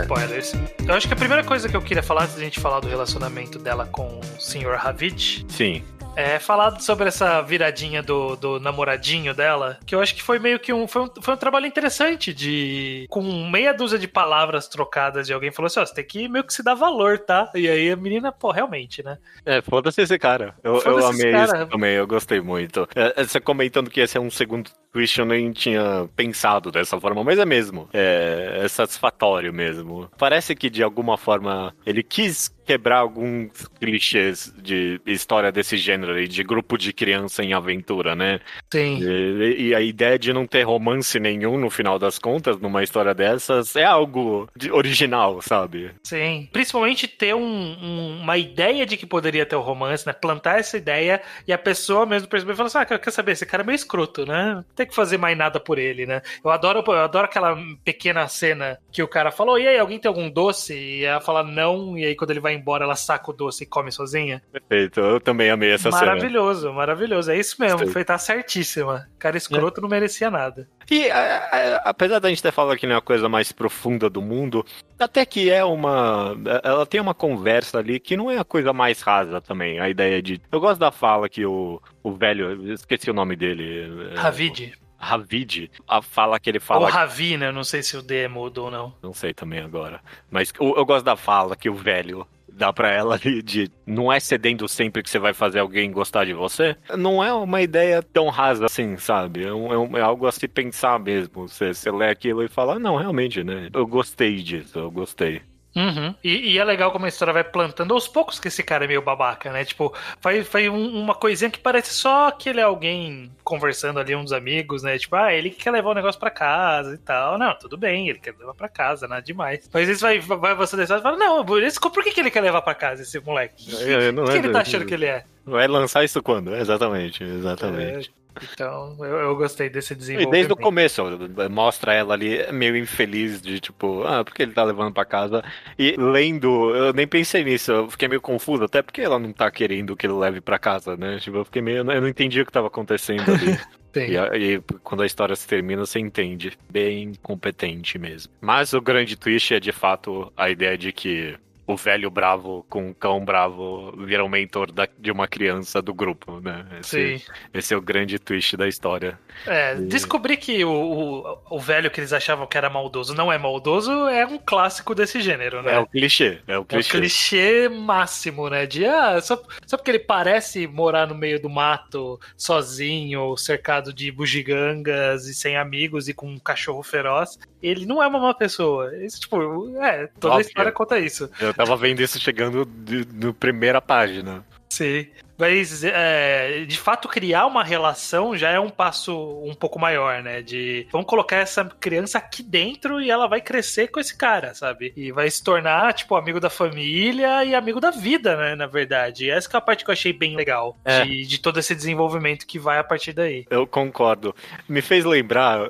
Spoilers. 0.00 0.52
Eu 0.86 0.94
acho 0.94 1.06
que 1.06 1.14
a 1.14 1.16
primeira 1.16 1.44
coisa 1.44 1.68
que 1.68 1.76
eu 1.76 1.82
queria 1.82 2.02
falar 2.02 2.24
antes 2.24 2.36
da 2.36 2.42
gente 2.42 2.60
falar 2.60 2.80
do 2.80 2.88
relacionamento 2.88 3.58
dela 3.58 3.86
com 3.86 4.18
o 4.18 4.40
Sr. 4.40 4.76
Ravid 4.76 5.46
Sim. 5.48 5.82
É, 6.14 6.38
falar 6.38 6.78
sobre 6.80 7.08
essa 7.08 7.40
viradinha 7.40 8.02
do, 8.02 8.36
do 8.36 8.60
namoradinho 8.60 9.34
dela, 9.34 9.78
que 9.86 9.94
eu 9.94 10.00
acho 10.00 10.14
que 10.14 10.22
foi 10.22 10.38
meio 10.38 10.58
que 10.58 10.72
um. 10.72 10.86
Foi 10.86 11.02
um, 11.02 11.10
foi 11.20 11.34
um 11.34 11.38
trabalho 11.38 11.66
interessante 11.66 12.34
de. 12.34 13.06
Com 13.08 13.22
meia 13.48 13.72
dúzia 13.72 13.98
de 13.98 14.06
palavras 14.06 14.68
trocadas 14.68 15.26
de 15.26 15.32
alguém 15.32 15.50
falou 15.50 15.66
assim: 15.66 15.80
ó, 15.80 15.86
você 15.86 15.94
tem 15.94 16.04
que 16.04 16.28
meio 16.28 16.44
que 16.44 16.52
se 16.52 16.62
dar 16.62 16.74
valor, 16.74 17.18
tá? 17.18 17.50
E 17.54 17.68
aí 17.68 17.90
a 17.90 17.96
menina, 17.96 18.30
pô, 18.30 18.50
realmente, 18.50 19.02
né? 19.02 19.16
É, 19.44 19.62
foda-se 19.62 20.02
esse 20.02 20.18
cara. 20.18 20.54
Eu, 20.62 20.80
eu 20.82 21.06
amei 21.06 21.32
cara. 21.32 21.44
isso 21.44 21.66
também, 21.66 21.94
eu 21.94 22.06
gostei 22.06 22.40
muito. 22.40 22.86
É, 22.94 23.24
você 23.24 23.40
comentando 23.40 23.90
que 23.90 24.00
esse 24.00 24.18
é 24.18 24.20
um 24.20 24.30
segundo 24.30 24.70
twist, 24.92 25.18
eu 25.18 25.24
nem 25.24 25.50
tinha 25.52 26.08
pensado 26.14 26.70
dessa 26.70 27.00
forma, 27.00 27.24
mas 27.24 27.38
é 27.38 27.46
mesmo. 27.46 27.88
É, 27.92 28.60
é 28.62 28.68
satisfatório 28.68 29.52
mesmo. 29.52 30.10
Parece 30.18 30.54
que 30.54 30.68
de 30.68 30.82
alguma 30.82 31.16
forma 31.16 31.74
ele 31.86 32.02
quis 32.02 32.54
quebrar 32.64 32.98
alguns 32.98 33.50
clichês 33.80 34.52
de 34.56 35.00
história 35.06 35.50
desse 35.52 35.76
gênero 35.76 36.14
aí, 36.14 36.26
de 36.28 36.42
grupo 36.42 36.76
de 36.78 36.92
criança 36.92 37.42
em 37.42 37.52
aventura, 37.52 38.14
né? 38.14 38.40
Sim. 38.72 38.98
E, 39.02 39.68
e 39.68 39.74
a 39.74 39.80
ideia 39.80 40.18
de 40.18 40.32
não 40.32 40.46
ter 40.46 40.62
romance 40.62 41.18
nenhum 41.20 41.58
no 41.58 41.70
final 41.70 41.98
das 41.98 42.18
contas, 42.18 42.58
numa 42.58 42.82
história 42.82 43.14
dessas, 43.14 43.74
é 43.76 43.84
algo 43.84 44.48
de- 44.56 44.70
original, 44.70 45.40
sabe? 45.42 45.90
Sim. 46.04 46.48
Principalmente 46.52 47.06
ter 47.08 47.34
um- 47.34 47.42
um- 47.42 48.20
uma 48.22 48.38
ideia 48.38 48.86
de 48.86 48.96
que 48.96 49.06
poderia 49.06 49.44
ter 49.46 49.56
o 49.56 49.60
romance, 49.60 50.06
né? 50.06 50.12
Plantar 50.12 50.58
essa 50.58 50.76
ideia 50.76 51.20
e 51.46 51.52
a 51.52 51.58
pessoa 51.58 52.06
mesmo 52.06 52.28
perceber 52.28 52.52
e 52.52 52.56
falar 52.56 52.66
assim: 52.68 52.78
ah, 52.78 52.98
quer 52.98 53.10
saber, 53.10 53.32
esse 53.32 53.46
cara 53.46 53.62
é 53.62 53.66
meio 53.66 53.76
escroto, 53.76 54.24
né? 54.26 54.54
Não 54.56 54.64
tem 54.74 54.86
que 54.86 54.94
fazer 54.94 55.18
mais 55.18 55.36
nada 55.36 55.58
por 55.60 55.78
ele, 55.78 56.06
né? 56.06 56.22
Eu 56.44 56.50
adoro, 56.50 56.82
eu 56.86 56.92
adoro 56.92 57.24
aquela 57.26 57.56
pequena 57.84 58.26
cena 58.28 58.78
que 58.90 59.02
o 59.02 59.08
cara 59.08 59.30
falou: 59.30 59.58
e 59.58 59.66
aí, 59.66 59.78
alguém 59.78 59.98
tem 59.98 60.08
algum 60.08 60.30
doce? 60.30 60.74
E 60.74 61.04
ela 61.04 61.20
fala 61.20 61.42
não, 61.42 61.96
e 61.98 62.04
aí 62.04 62.14
quando 62.14 62.30
ele 62.30 62.40
vai 62.40 62.51
embora, 62.52 62.84
ela 62.84 62.96
saca 62.96 63.30
o 63.30 63.34
doce 63.34 63.64
e 63.64 63.66
come 63.66 63.90
sozinha. 63.92 64.42
Perfeito, 64.52 65.00
eu 65.00 65.20
também 65.20 65.50
amei 65.50 65.70
essa 65.72 65.90
cena. 65.90 65.96
maravilhoso, 66.06 66.72
maravilhoso. 66.72 67.30
É 67.30 67.38
isso 67.38 67.56
mesmo, 67.60 67.86
foi 67.88 68.04
tá 68.04 68.16
certíssima. 68.18 69.08
Cara 69.18 69.36
escroto 69.36 69.80
não 69.80 69.88
merecia 69.88 70.30
nada. 70.30 70.68
E 70.90 71.10
a- 71.10 71.48
a- 71.52 71.76
apesar 71.90 72.18
da 72.18 72.28
gente 72.28 72.42
ter 72.42 72.52
falado 72.52 72.76
que 72.76 72.86
não 72.86 72.94
é 72.94 72.98
a 72.98 73.02
coisa 73.02 73.28
mais 73.28 73.52
profunda 73.52 74.10
do 74.10 74.20
mundo, 74.20 74.64
até 74.98 75.24
que 75.24 75.50
é 75.50 75.64
uma. 75.64 76.36
Ela 76.62 76.84
tem 76.86 77.00
uma 77.00 77.14
conversa 77.14 77.78
ali 77.78 77.98
que 78.00 78.16
não 78.16 78.30
é 78.30 78.38
a 78.38 78.44
coisa 78.44 78.72
mais 78.72 79.00
rasa 79.00 79.40
também. 79.40 79.80
A 79.80 79.88
ideia 79.88 80.20
de. 80.22 80.40
Eu 80.50 80.60
gosto 80.60 80.78
da 80.80 80.90
fala 80.90 81.28
que 81.28 81.44
o, 81.46 81.80
o 82.02 82.12
velho. 82.12 82.72
Esqueci 82.72 83.10
o 83.10 83.14
nome 83.14 83.36
dele. 83.36 84.12
é, 84.14 84.18
Ravid. 84.20 84.74
Ravid. 84.98 85.68
A 85.88 86.00
fala 86.00 86.38
que 86.38 86.48
ele 86.48 86.58
Ou 86.58 86.62
fala. 86.64 86.88
Ravi, 86.90 87.36
né? 87.36 87.50
Não 87.50 87.64
sei 87.64 87.82
se 87.82 87.96
o 87.96 88.02
D 88.02 88.28
mudou 88.28 88.66
ou 88.66 88.70
não. 88.70 88.94
Não 89.02 89.12
sei 89.12 89.34
também 89.34 89.58
agora. 89.60 90.00
Mas 90.30 90.52
eu, 90.60 90.76
eu 90.76 90.84
gosto 90.84 91.04
da 91.04 91.16
fala 91.16 91.56
que 91.56 91.68
o 91.68 91.74
velho 91.74 92.26
dá 92.56 92.72
pra 92.72 92.90
ela 92.90 93.14
ali 93.14 93.42
de 93.42 93.70
não 93.86 94.12
é 94.12 94.20
cedendo 94.20 94.68
sempre 94.68 95.02
que 95.02 95.10
você 95.10 95.18
vai 95.18 95.32
fazer 95.34 95.58
alguém 95.60 95.90
gostar 95.90 96.24
de 96.24 96.34
você. 96.34 96.76
Não 96.96 97.22
é 97.22 97.32
uma 97.32 97.60
ideia 97.62 98.02
tão 98.02 98.28
rasa 98.28 98.66
assim, 98.66 98.96
sabe? 98.96 99.44
É, 99.44 99.52
um- 99.52 99.96
é 99.96 100.00
é 100.00 100.02
algo 100.02 100.26
a 100.26 100.32
se 100.32 100.46
pensar 100.48 100.98
mesmo. 100.98 101.48
Você, 101.48 101.72
você 101.72 101.90
lê 101.90 102.08
aquilo 102.10 102.42
e 102.44 102.48
fala, 102.48 102.74
ah, 102.74 102.78
não, 102.78 102.96
realmente, 102.96 103.42
né? 103.44 103.68
Eu 103.72 103.86
gostei 103.86 104.36
disso, 104.42 104.78
eu 104.78 104.90
gostei. 104.90 105.40
Uhum. 105.74 106.14
E, 106.22 106.52
e 106.52 106.58
é 106.58 106.64
legal 106.64 106.92
como 106.92 107.06
a 107.06 107.08
história 107.08 107.32
vai 107.32 107.42
plantando 107.44 107.94
aos 107.94 108.06
poucos 108.06 108.38
que 108.38 108.48
esse 108.48 108.62
cara 108.62 108.84
é 108.84 108.88
meio 108.88 109.00
babaca, 109.00 109.50
né? 109.50 109.64
Tipo, 109.64 109.94
faz, 110.20 110.46
faz 110.46 110.68
um- 110.68 111.00
uma 111.00 111.14
coisinha 111.14 111.50
que 111.50 111.58
parece 111.58 111.94
só 111.94 112.30
que 112.30 112.50
ele 112.50 112.60
é 112.60 112.62
alguém 112.64 113.32
conversando 113.42 113.98
ali, 113.98 114.14
dos 114.22 114.32
amigos, 114.34 114.82
né? 114.82 114.98
Tipo, 114.98 115.16
ah, 115.16 115.32
ele 115.32 115.48
que 115.50 115.62
quer 115.64 115.70
levar 115.70 115.90
o 115.90 115.94
negócio 115.94 116.20
pra 116.20 116.30
casa 116.30 116.94
e 116.94 116.98
tal. 116.98 117.38
Não, 117.38 117.54
tudo 117.56 117.78
bem, 117.78 118.08
ele 118.10 118.18
quer 118.18 118.34
levar 118.38 118.52
pra 118.54 118.68
casa, 118.68 119.08
nada 119.08 119.22
demais. 119.22 119.68
Mas 119.72 119.86
vezes 119.86 120.02
vai, 120.02 120.18
vai 120.20 120.54
você 120.54 120.76
história 120.82 121.00
e 121.00 121.02
fala, 121.02 121.16
não, 121.16 121.44
por, 121.44 121.62
isso, 121.62 121.80
por 121.80 122.04
que, 122.04 122.10
que 122.10 122.20
ele 122.20 122.30
quer 122.30 122.42
levar 122.42 122.60
pra 122.62 122.74
casa 122.74 123.00
esse 123.02 123.18
moleque? 123.20 123.64
É, 123.72 124.10
O 124.10 124.24
que 124.26 124.32
é 124.32 124.36
ele 124.36 124.48
tá 124.48 124.52
do- 124.52 124.56
achando 124.58 124.84
que 124.86 124.94
ele 124.94 125.06
é? 125.06 125.24
Vai 125.46 125.66
lançar 125.66 126.04
isso 126.04 126.22
quando? 126.22 126.54
Exatamente, 126.54 127.24
exatamente. 127.24 128.12
É, 128.16 128.21
então, 128.40 128.96
eu, 129.00 129.16
eu 129.18 129.36
gostei 129.36 129.68
desse 129.70 129.94
E 129.94 129.96
desenvolvimento. 129.96 130.30
desde 130.30 130.52
o 130.52 130.56
começo, 130.56 131.02
mostra 131.50 131.92
ela 131.94 132.14
ali 132.14 132.50
meio 132.52 132.76
infeliz 132.76 133.40
de 133.40 133.60
tipo, 133.60 134.02
ah, 134.04 134.24
por 134.24 134.34
que 134.34 134.42
ele 134.42 134.52
tá 134.52 134.64
levando 134.64 134.92
pra 134.92 135.04
casa? 135.04 135.42
E 135.78 135.94
lendo, 135.96 136.74
eu 136.74 136.92
nem 136.92 137.06
pensei 137.06 137.44
nisso, 137.44 137.70
eu 137.72 137.90
fiquei 137.90 138.08
meio 138.08 138.20
confuso, 138.20 138.64
até 138.64 138.82
porque 138.82 139.00
ela 139.00 139.18
não 139.18 139.32
tá 139.32 139.50
querendo 139.50 139.96
que 139.96 140.06
ele 140.06 140.14
leve 140.14 140.40
pra 140.40 140.58
casa, 140.58 140.96
né? 140.96 141.18
Tipo, 141.18 141.38
eu 141.38 141.44
fiquei 141.44 141.62
meio, 141.62 141.78
eu 141.78 141.84
não 142.00 142.08
entendi 142.08 142.40
o 142.40 142.46
que 142.46 142.52
tava 142.52 142.66
acontecendo 142.68 143.30
ali. 143.32 143.58
E, 143.94 144.16
e 144.54 144.60
quando 144.82 145.02
a 145.02 145.06
história 145.06 145.36
se 145.36 145.46
termina, 145.46 145.84
você 145.84 145.98
entende. 145.98 146.56
Bem 146.70 147.12
competente 147.22 147.98
mesmo. 147.98 148.32
Mas 148.40 148.72
o 148.72 148.80
grande 148.80 149.16
twist 149.16 149.52
é 149.52 149.60
de 149.60 149.70
fato 149.70 150.32
a 150.34 150.48
ideia 150.48 150.78
de 150.78 150.92
que 150.92 151.36
o 151.66 151.76
velho 151.76 152.10
bravo 152.10 152.66
com 152.68 152.90
o 152.90 152.94
cão 152.94 153.24
bravo 153.24 153.92
vira 154.04 154.24
o 154.24 154.28
mentor 154.28 154.72
da, 154.72 154.88
de 154.98 155.10
uma 155.10 155.28
criança 155.28 155.80
do 155.80 155.94
grupo, 155.94 156.40
né? 156.40 156.66
Esse, 156.80 157.18
Sim. 157.18 157.24
esse 157.54 157.72
é 157.72 157.76
o 157.76 157.80
grande 157.80 158.18
twist 158.18 158.56
da 158.56 158.66
história. 158.66 159.18
É, 159.46 159.74
descobrir 159.76 160.36
que 160.36 160.64
o, 160.64 160.70
o, 160.70 161.38
o 161.56 161.60
velho 161.60 161.90
que 161.90 162.00
eles 162.00 162.12
achavam 162.12 162.46
que 162.46 162.58
era 162.58 162.68
maldoso 162.68 163.14
não 163.14 163.32
é 163.32 163.38
maldoso 163.38 163.90
é 164.08 164.26
um 164.26 164.38
clássico 164.38 164.94
desse 164.94 165.20
gênero, 165.20 165.62
né? 165.62 165.74
É 165.74 165.78
o 165.78 165.86
clichê, 165.86 166.40
é 166.46 166.58
o 166.58 166.66
É 166.68 166.78
o 166.80 166.82
clichê. 166.82 166.90
clichê 166.98 167.68
máximo, 167.68 168.50
né? 168.50 168.66
De 168.66 168.84
ah, 168.84 169.20
só, 169.20 169.40
só 169.66 169.76
porque 169.76 169.90
ele 169.90 169.98
parece 170.00 170.66
morar 170.66 171.06
no 171.06 171.14
meio 171.14 171.40
do 171.40 171.48
mato, 171.48 172.18
sozinho, 172.36 173.36
cercado 173.36 173.92
de 173.92 174.10
bugigangas 174.10 175.26
e 175.26 175.34
sem 175.34 175.56
amigos 175.56 176.08
e 176.08 176.14
com 176.14 176.28
um 176.28 176.38
cachorro 176.38 176.82
feroz, 176.82 177.38
ele 177.62 177.86
não 177.86 178.02
é 178.02 178.06
uma 178.06 178.18
má 178.18 178.34
pessoa. 178.34 178.94
Isso, 179.04 179.20
tipo, 179.20 179.76
é, 179.78 180.08
toda 180.18 180.34
a 180.34 180.36
Óbvio. 180.36 180.48
história 180.48 180.72
conta 180.72 180.98
isso. 180.98 181.30
Eu 181.40 181.51
tava 181.56 181.76
vendo 181.76 182.00
isso 182.00 182.18
chegando 182.20 182.64
de- 182.64 183.06
no 183.12 183.32
primeira 183.34 183.80
página. 183.80 184.44
Sim. 184.68 185.06
Mas, 185.38 185.82
é, 185.82 186.64
de 186.66 186.78
fato, 186.78 187.08
criar 187.08 187.46
uma 187.46 187.64
relação 187.64 188.36
já 188.36 188.50
é 188.50 188.60
um 188.60 188.70
passo 188.70 189.40
um 189.44 189.54
pouco 189.54 189.78
maior, 189.78 190.22
né? 190.22 190.40
De 190.40 190.86
vamos 190.92 191.06
colocar 191.06 191.36
essa 191.36 191.64
criança 191.64 192.18
aqui 192.18 192.42
dentro 192.44 193.00
e 193.00 193.10
ela 193.10 193.26
vai 193.26 193.40
crescer 193.40 193.88
com 193.88 193.98
esse 193.98 194.16
cara, 194.16 194.54
sabe? 194.54 194.92
E 194.96 195.10
vai 195.10 195.28
se 195.28 195.42
tornar, 195.42 195.92
tipo, 195.94 196.14
amigo 196.14 196.38
da 196.38 196.48
família 196.48 197.44
e 197.44 197.54
amigo 197.56 197.80
da 197.80 197.90
vida, 197.90 198.36
né? 198.36 198.54
Na 198.54 198.66
verdade. 198.66 199.24
E 199.26 199.30
essa 199.30 199.48
que 199.48 199.56
é 199.56 199.58
a 199.58 199.62
parte 199.62 199.84
que 199.84 199.90
eu 199.90 199.94
achei 199.94 200.12
bem 200.12 200.36
legal 200.36 200.78
É. 200.84 201.04
de, 201.04 201.26
de 201.26 201.38
todo 201.40 201.58
esse 201.58 201.74
desenvolvimento 201.74 202.46
que 202.46 202.58
vai 202.58 202.78
a 202.78 202.84
partir 202.84 203.12
daí. 203.12 203.44
Eu 203.50 203.66
concordo. 203.66 204.34
Me 204.68 204.80
fez 204.80 205.04
lembrar, 205.04 205.68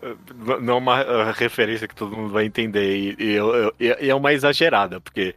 não 0.61 0.75
é 0.75 0.77
uma 0.79 1.01
eh, 1.01 1.33
referência 1.35 1.89
que 1.89 1.95
todo 1.95 2.17
mundo 2.17 2.33
vai 2.33 2.45
entender, 2.45 2.95
e, 2.95 3.17
e 3.19 3.33
eu- 3.33 3.55
eu- 3.55 3.75
e 4.01 4.11
é 4.11 4.15
uma 4.15 4.33
exagerada, 4.33 5.01
porque 5.01 5.35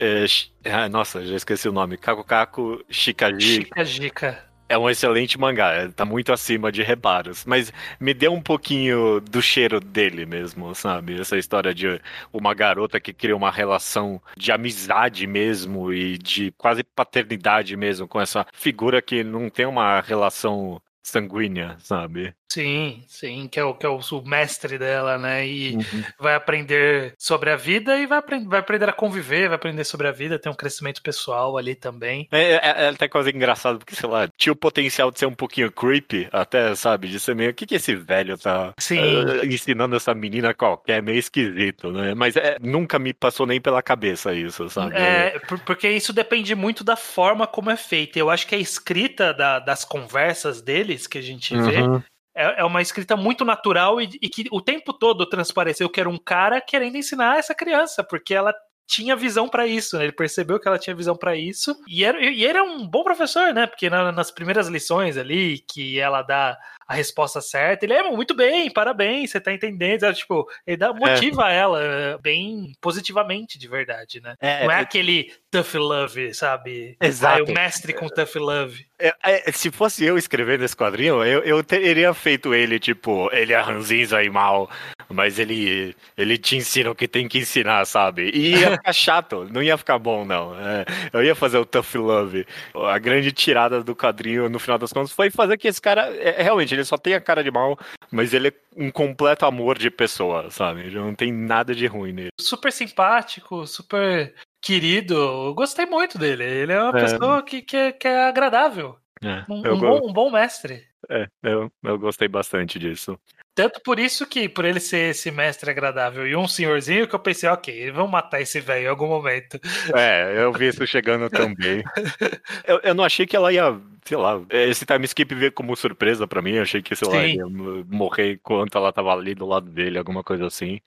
Eh, 0.00 0.26
Shi- 0.26 0.52
ah, 0.64 0.88
nossa, 0.88 1.24
já 1.26 1.36
esqueci 1.36 1.68
o 1.68 1.72
nome. 1.72 1.96
Kaku 1.96 2.24
Kaku 2.24 2.84
Shikaji 2.88 3.40
Chica 3.64 3.84
dica. 3.84 4.44
é 4.68 4.76
um 4.78 4.88
excelente 4.88 5.38
mangá, 5.38 5.72
eh, 5.74 5.88
tá 5.88 6.04
muito 6.04 6.32
acima 6.32 6.70
de 6.72 6.82
reparos, 6.82 7.44
mas 7.46 7.72
me 8.00 8.12
deu 8.14 8.32
um 8.32 8.40
pouquinho 8.42 9.20
do 9.20 9.40
cheiro 9.42 9.80
dele 9.80 10.26
mesmo, 10.26 10.74
sabe? 10.74 11.20
Essa 11.20 11.36
história 11.38 11.74
de 11.74 12.00
uma 12.32 12.52
garota 12.54 13.00
que 13.00 13.12
cria 13.12 13.36
uma 13.36 13.50
relação 13.50 14.20
de 14.36 14.52
amizade 14.52 15.26
mesmo 15.26 15.92
e 15.92 16.18
de 16.18 16.50
quase 16.52 16.82
paternidade 16.84 17.76
mesmo 17.76 18.06
com 18.08 18.20
essa 18.20 18.46
figura 18.52 19.00
que 19.02 19.22
não 19.24 19.48
tem 19.50 19.66
uma 19.66 20.00
relação 20.00 20.80
sanguínea, 21.02 21.76
sabe? 21.78 22.34
Sim, 22.50 23.04
sim, 23.06 23.46
que 23.46 23.60
é 23.60 23.64
o 23.64 23.74
que 23.74 23.84
é 23.84 23.88
o, 23.90 23.98
o 23.98 24.22
mestre 24.26 24.78
dela, 24.78 25.18
né? 25.18 25.46
E 25.46 25.76
vai 26.18 26.34
aprender 26.34 27.12
sobre 27.18 27.50
a 27.50 27.56
vida 27.56 27.98
e 27.98 28.06
vai, 28.06 28.18
aprend 28.18 28.46
vai 28.48 28.58
aprender 28.60 28.88
a 28.88 28.92
conviver, 28.92 29.48
vai 29.48 29.56
aprender 29.56 29.84
sobre 29.84 30.08
a 30.08 30.12
vida, 30.12 30.38
tem 30.38 30.50
um 30.50 30.54
crescimento 30.54 31.02
pessoal 31.02 31.58
ali 31.58 31.74
também. 31.74 32.26
É, 32.32 32.52
é, 32.54 32.84
é 32.84 32.88
até 32.88 33.06
quase 33.06 33.30
engraçado, 33.30 33.78
porque, 33.78 33.94
sei 33.94 34.08
lá, 34.08 34.26
tinha 34.36 34.52
o 34.52 34.56
potencial 34.56 35.10
de 35.10 35.18
ser 35.18 35.26
um 35.26 35.34
pouquinho 35.34 35.70
creepy, 35.70 36.26
até, 36.32 36.74
sabe? 36.74 37.08
De 37.08 37.20
ser 37.20 37.34
meio, 37.36 37.50
o 37.50 37.54
que 37.54 37.66
que 37.66 37.74
esse 37.74 37.94
velho 37.94 38.38
tá 38.38 38.72
Sim. 38.78 38.98
eh, 38.98 39.44
ensinando 39.46 39.94
essa 39.94 40.14
menina 40.14 40.54
qualquer? 40.54 40.98
É 40.98 41.02
meio 41.02 41.18
esquisito, 41.18 41.92
né? 41.92 42.14
Mas 42.14 42.34
é, 42.34 42.56
nunca 42.60 42.98
me 42.98 43.12
passou 43.12 43.46
nem 43.46 43.60
pela 43.60 43.82
cabeça 43.82 44.32
isso, 44.32 44.70
sabe? 44.70 44.94
É, 44.96 45.38
por- 45.40 45.60
porque 45.60 45.88
isso 45.90 46.14
depende 46.14 46.54
muito 46.54 46.82
da 46.82 46.96
forma 46.96 47.46
como 47.46 47.70
é 47.70 47.76
feita. 47.76 48.18
Eu 48.18 48.30
acho 48.30 48.46
que 48.46 48.54
a 48.54 48.58
escrita 48.58 49.34
da- 49.34 49.58
das 49.58 49.84
conversas 49.84 50.62
deles 50.62 51.06
que 51.06 51.18
a 51.18 51.22
gente 51.22 51.54
vê 51.56 51.78
Uhum. 51.82 51.96
é, 51.96 52.02
é 52.38 52.64
uma 52.64 52.80
escrita 52.80 53.16
muito 53.16 53.44
natural 53.44 54.00
e, 54.00 54.08
e 54.22 54.28
que 54.28 54.44
o 54.52 54.60
tempo 54.60 54.92
todo 54.92 55.28
transpareceu 55.28 55.88
que 55.90 56.00
era 56.00 56.08
um 56.08 56.18
cara 56.18 56.60
querendo 56.60 56.96
ensinar 56.96 57.38
essa 57.38 57.54
criança, 57.54 58.04
porque 58.04 58.34
ela 58.34 58.54
tinha 58.88 59.14
visão 59.14 59.48
pra 59.48 59.66
isso, 59.66 59.98
né? 59.98 60.04
Ele 60.04 60.12
percebeu 60.12 60.58
que 60.58 60.66
ela 60.66 60.78
tinha 60.78 60.96
visão 60.96 61.14
pra 61.14 61.36
isso 61.36 61.76
e, 61.86 62.02
era, 62.04 62.18
e 62.20 62.42
ele 62.44 62.56
é 62.58 62.62
um 62.62 62.86
bom 62.86 63.04
professor, 63.04 63.52
né? 63.52 63.66
Porque 63.66 63.90
na- 63.90 64.10
nas 64.10 64.30
primeiras 64.30 64.66
lições 64.66 65.18
ali 65.18 65.58
que 65.70 66.00
ela 66.00 66.22
dá 66.22 66.56
a 66.86 66.94
resposta 66.94 67.42
certa, 67.42 67.84
ele 67.84 67.92
é 67.92 68.02
muito 68.10 68.34
bem, 68.34 68.70
parabéns, 68.70 69.30
você 69.30 69.38
tá 69.38 69.52
entendendo, 69.52 70.00
sabe? 70.00 70.16
tipo, 70.16 70.48
ele 70.66 70.78
dá, 70.78 70.90
motiva 70.90 71.50
ela 71.52 71.78
eh, 71.82 72.18
bem 72.22 72.72
positivamente, 72.80 73.58
de 73.58 73.68
verdade, 73.68 74.22
né? 74.22 74.34
É, 74.40 74.64
Não 74.64 74.72
é 74.72 74.78
é- 74.78 74.80
aquele 74.80 75.30
tough 75.50 75.74
love, 75.74 76.32
sabe? 76.32 76.96
Exato. 76.98 77.42
Ah, 77.42 77.44
o 77.44 77.54
mestre 77.54 77.92
com 77.92 78.08
tough 78.08 78.36
love. 78.36 78.86
É, 78.98 79.14
é, 79.22 79.52
se 79.52 79.70
fosse 79.70 80.02
eu 80.02 80.16
escrevendo 80.16 80.64
esse 80.64 80.74
quadrinho, 80.74 81.22
eu, 81.22 81.42
eu 81.42 81.62
teria 81.62 82.14
feito 82.14 82.54
ele, 82.54 82.78
tipo, 82.80 83.28
ele 83.34 83.52
é 83.52 83.60
ranzinza 83.60 84.22
e 84.24 84.30
mal, 84.30 84.70
mas 85.08 85.38
ele, 85.38 85.96
ele 86.16 86.36
te 86.38 86.56
ensina 86.56 86.90
o 86.90 86.94
que 86.94 87.08
tem 87.08 87.26
que 87.28 87.38
ensinar, 87.38 87.84
sabe? 87.86 88.30
E 88.34 88.56
ia 88.58 88.72
ficar 88.72 88.92
chato, 88.92 89.48
não 89.50 89.62
ia 89.62 89.76
ficar 89.78 89.98
bom, 89.98 90.24
não. 90.24 90.54
É, 90.58 90.84
eu 91.12 91.22
ia 91.24 91.34
fazer 91.34 91.58
o 91.58 91.64
Tough 91.66 91.94
Love. 91.96 92.46
A 92.74 92.98
grande 92.98 93.32
tirada 93.32 93.82
do 93.82 93.96
quadrinho, 93.96 94.48
no 94.48 94.58
final 94.58 94.78
das 94.78 94.92
contas, 94.92 95.12
foi 95.12 95.30
fazer 95.30 95.56
que 95.56 95.68
esse 95.68 95.80
cara, 95.80 96.06
é, 96.16 96.42
realmente, 96.42 96.74
ele 96.74 96.84
só 96.84 96.96
tem 96.98 97.14
a 97.14 97.20
cara 97.20 97.42
de 97.42 97.50
mal, 97.50 97.78
mas 98.10 98.32
ele 98.34 98.48
é 98.48 98.52
um 98.76 98.90
completo 98.90 99.44
amor 99.46 99.78
de 99.78 99.90
pessoa, 99.90 100.50
sabe? 100.50 100.80
Ele 100.82 100.96
não 100.98 101.14
tem 101.14 101.32
nada 101.32 101.74
de 101.74 101.86
ruim 101.86 102.12
nele. 102.12 102.28
Super 102.40 102.72
simpático, 102.72 103.66
super 103.66 104.34
querido. 104.60 105.14
Eu 105.14 105.54
gostei 105.54 105.86
muito 105.86 106.18
dele. 106.18 106.44
Ele 106.44 106.72
é 106.72 106.80
uma 106.82 106.96
É. 106.98 107.00
pessoa 107.02 107.42
que, 107.42 107.62
que, 107.62 107.76
é, 107.76 107.92
que 107.92 108.06
é 108.08 108.24
agradável. 108.28 108.96
É, 109.22 109.44
Um, 109.48 109.58
um 109.58 109.78
go- 109.78 110.00
bom, 110.00 110.08
um 110.08 110.12
bom 110.12 110.30
mestre. 110.30 110.84
é, 111.10 111.26
eu, 111.42 111.70
eu 111.82 111.98
gostei 111.98 112.28
bastante 112.28 112.78
disso. 112.78 113.18
Tanto 113.58 113.80
por 113.80 113.98
isso 113.98 114.24
que, 114.24 114.48
por 114.48 114.64
ele 114.64 114.78
ser 114.78 115.10
esse 115.10 115.32
mestre 115.32 115.68
agradável 115.68 116.24
e 116.24 116.36
um 116.36 116.46
senhorzinho, 116.46 117.08
que 117.08 117.14
eu 117.16 117.18
pensei, 117.18 117.48
ok, 117.48 117.90
vamos 117.90 118.12
matar 118.12 118.40
esse 118.40 118.60
velho 118.60 118.84
em 118.84 118.88
algum 118.88 119.08
momento. 119.08 119.58
É, 119.92 120.32
eu 120.44 120.52
vi 120.52 120.68
isso 120.68 120.86
chegando 120.86 121.28
também. 121.28 121.82
Eu, 122.64 122.80
eu 122.84 122.94
não 122.94 123.02
achei 123.02 123.26
que 123.26 123.34
ela 123.34 123.52
ia, 123.52 123.76
sei 124.04 124.16
lá, 124.16 124.40
esse 124.50 124.84
time 124.84 125.04
skip 125.06 125.34
veio 125.34 125.50
como 125.50 125.74
surpresa 125.74 126.26
pra 126.26 126.42
mim. 126.42 126.52
Eu 126.52 126.62
achei 126.62 126.82
que, 126.82 126.94
sei 126.94 127.08
lá, 127.08 127.22
Sim. 127.22 127.36
ia 127.36 127.46
morrer 127.88 128.32
enquanto 128.34 128.76
ela 128.76 128.92
tava 128.92 129.12
ali 129.12 129.34
do 129.34 129.46
lado 129.46 129.70
dele, 129.70 129.98
alguma 129.98 130.22
coisa 130.22 130.46
assim. 130.46 130.80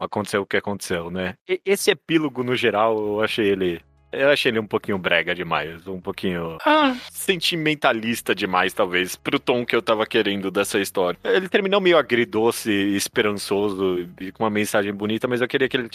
Aconteceu 0.00 0.42
o 0.42 0.46
que 0.46 0.56
aconteceu, 0.56 1.10
né? 1.10 1.34
E- 1.48 1.60
esse 1.64 1.90
epílogo, 1.90 2.42
no 2.42 2.56
geral, 2.56 2.98
eu 2.98 3.22
achei 3.22 3.46
ele. 3.46 3.80
Eu 4.16 4.30
achei 4.30 4.50
ele 4.50 4.58
um 4.58 4.66
pouquinho 4.66 4.98
brega 4.98 5.34
demais, 5.34 5.86
um 5.86 6.00
pouquinho 6.00 6.56
Ah, 6.64 6.96
sentimentalista 7.10 8.34
demais, 8.34 8.72
talvez, 8.72 9.16
pro 9.16 9.38
tom 9.38 9.64
que 9.64 9.74
eu 9.76 9.82
tava 9.82 10.06
querendo 10.06 10.50
dessa 10.50 10.78
história. 10.78 11.18
Ele 11.24 11.48
terminou 11.48 11.80
meio 11.80 11.98
agridoce, 11.98 12.70
esperançoso 12.96 14.08
e 14.20 14.32
com 14.32 14.44
uma 14.44 14.50
mensagem 14.50 14.92
bonita, 14.92 15.28
mas 15.28 15.40
eu 15.40 15.48
queria 15.48 15.68
que 15.68 15.76
ele 15.76 15.88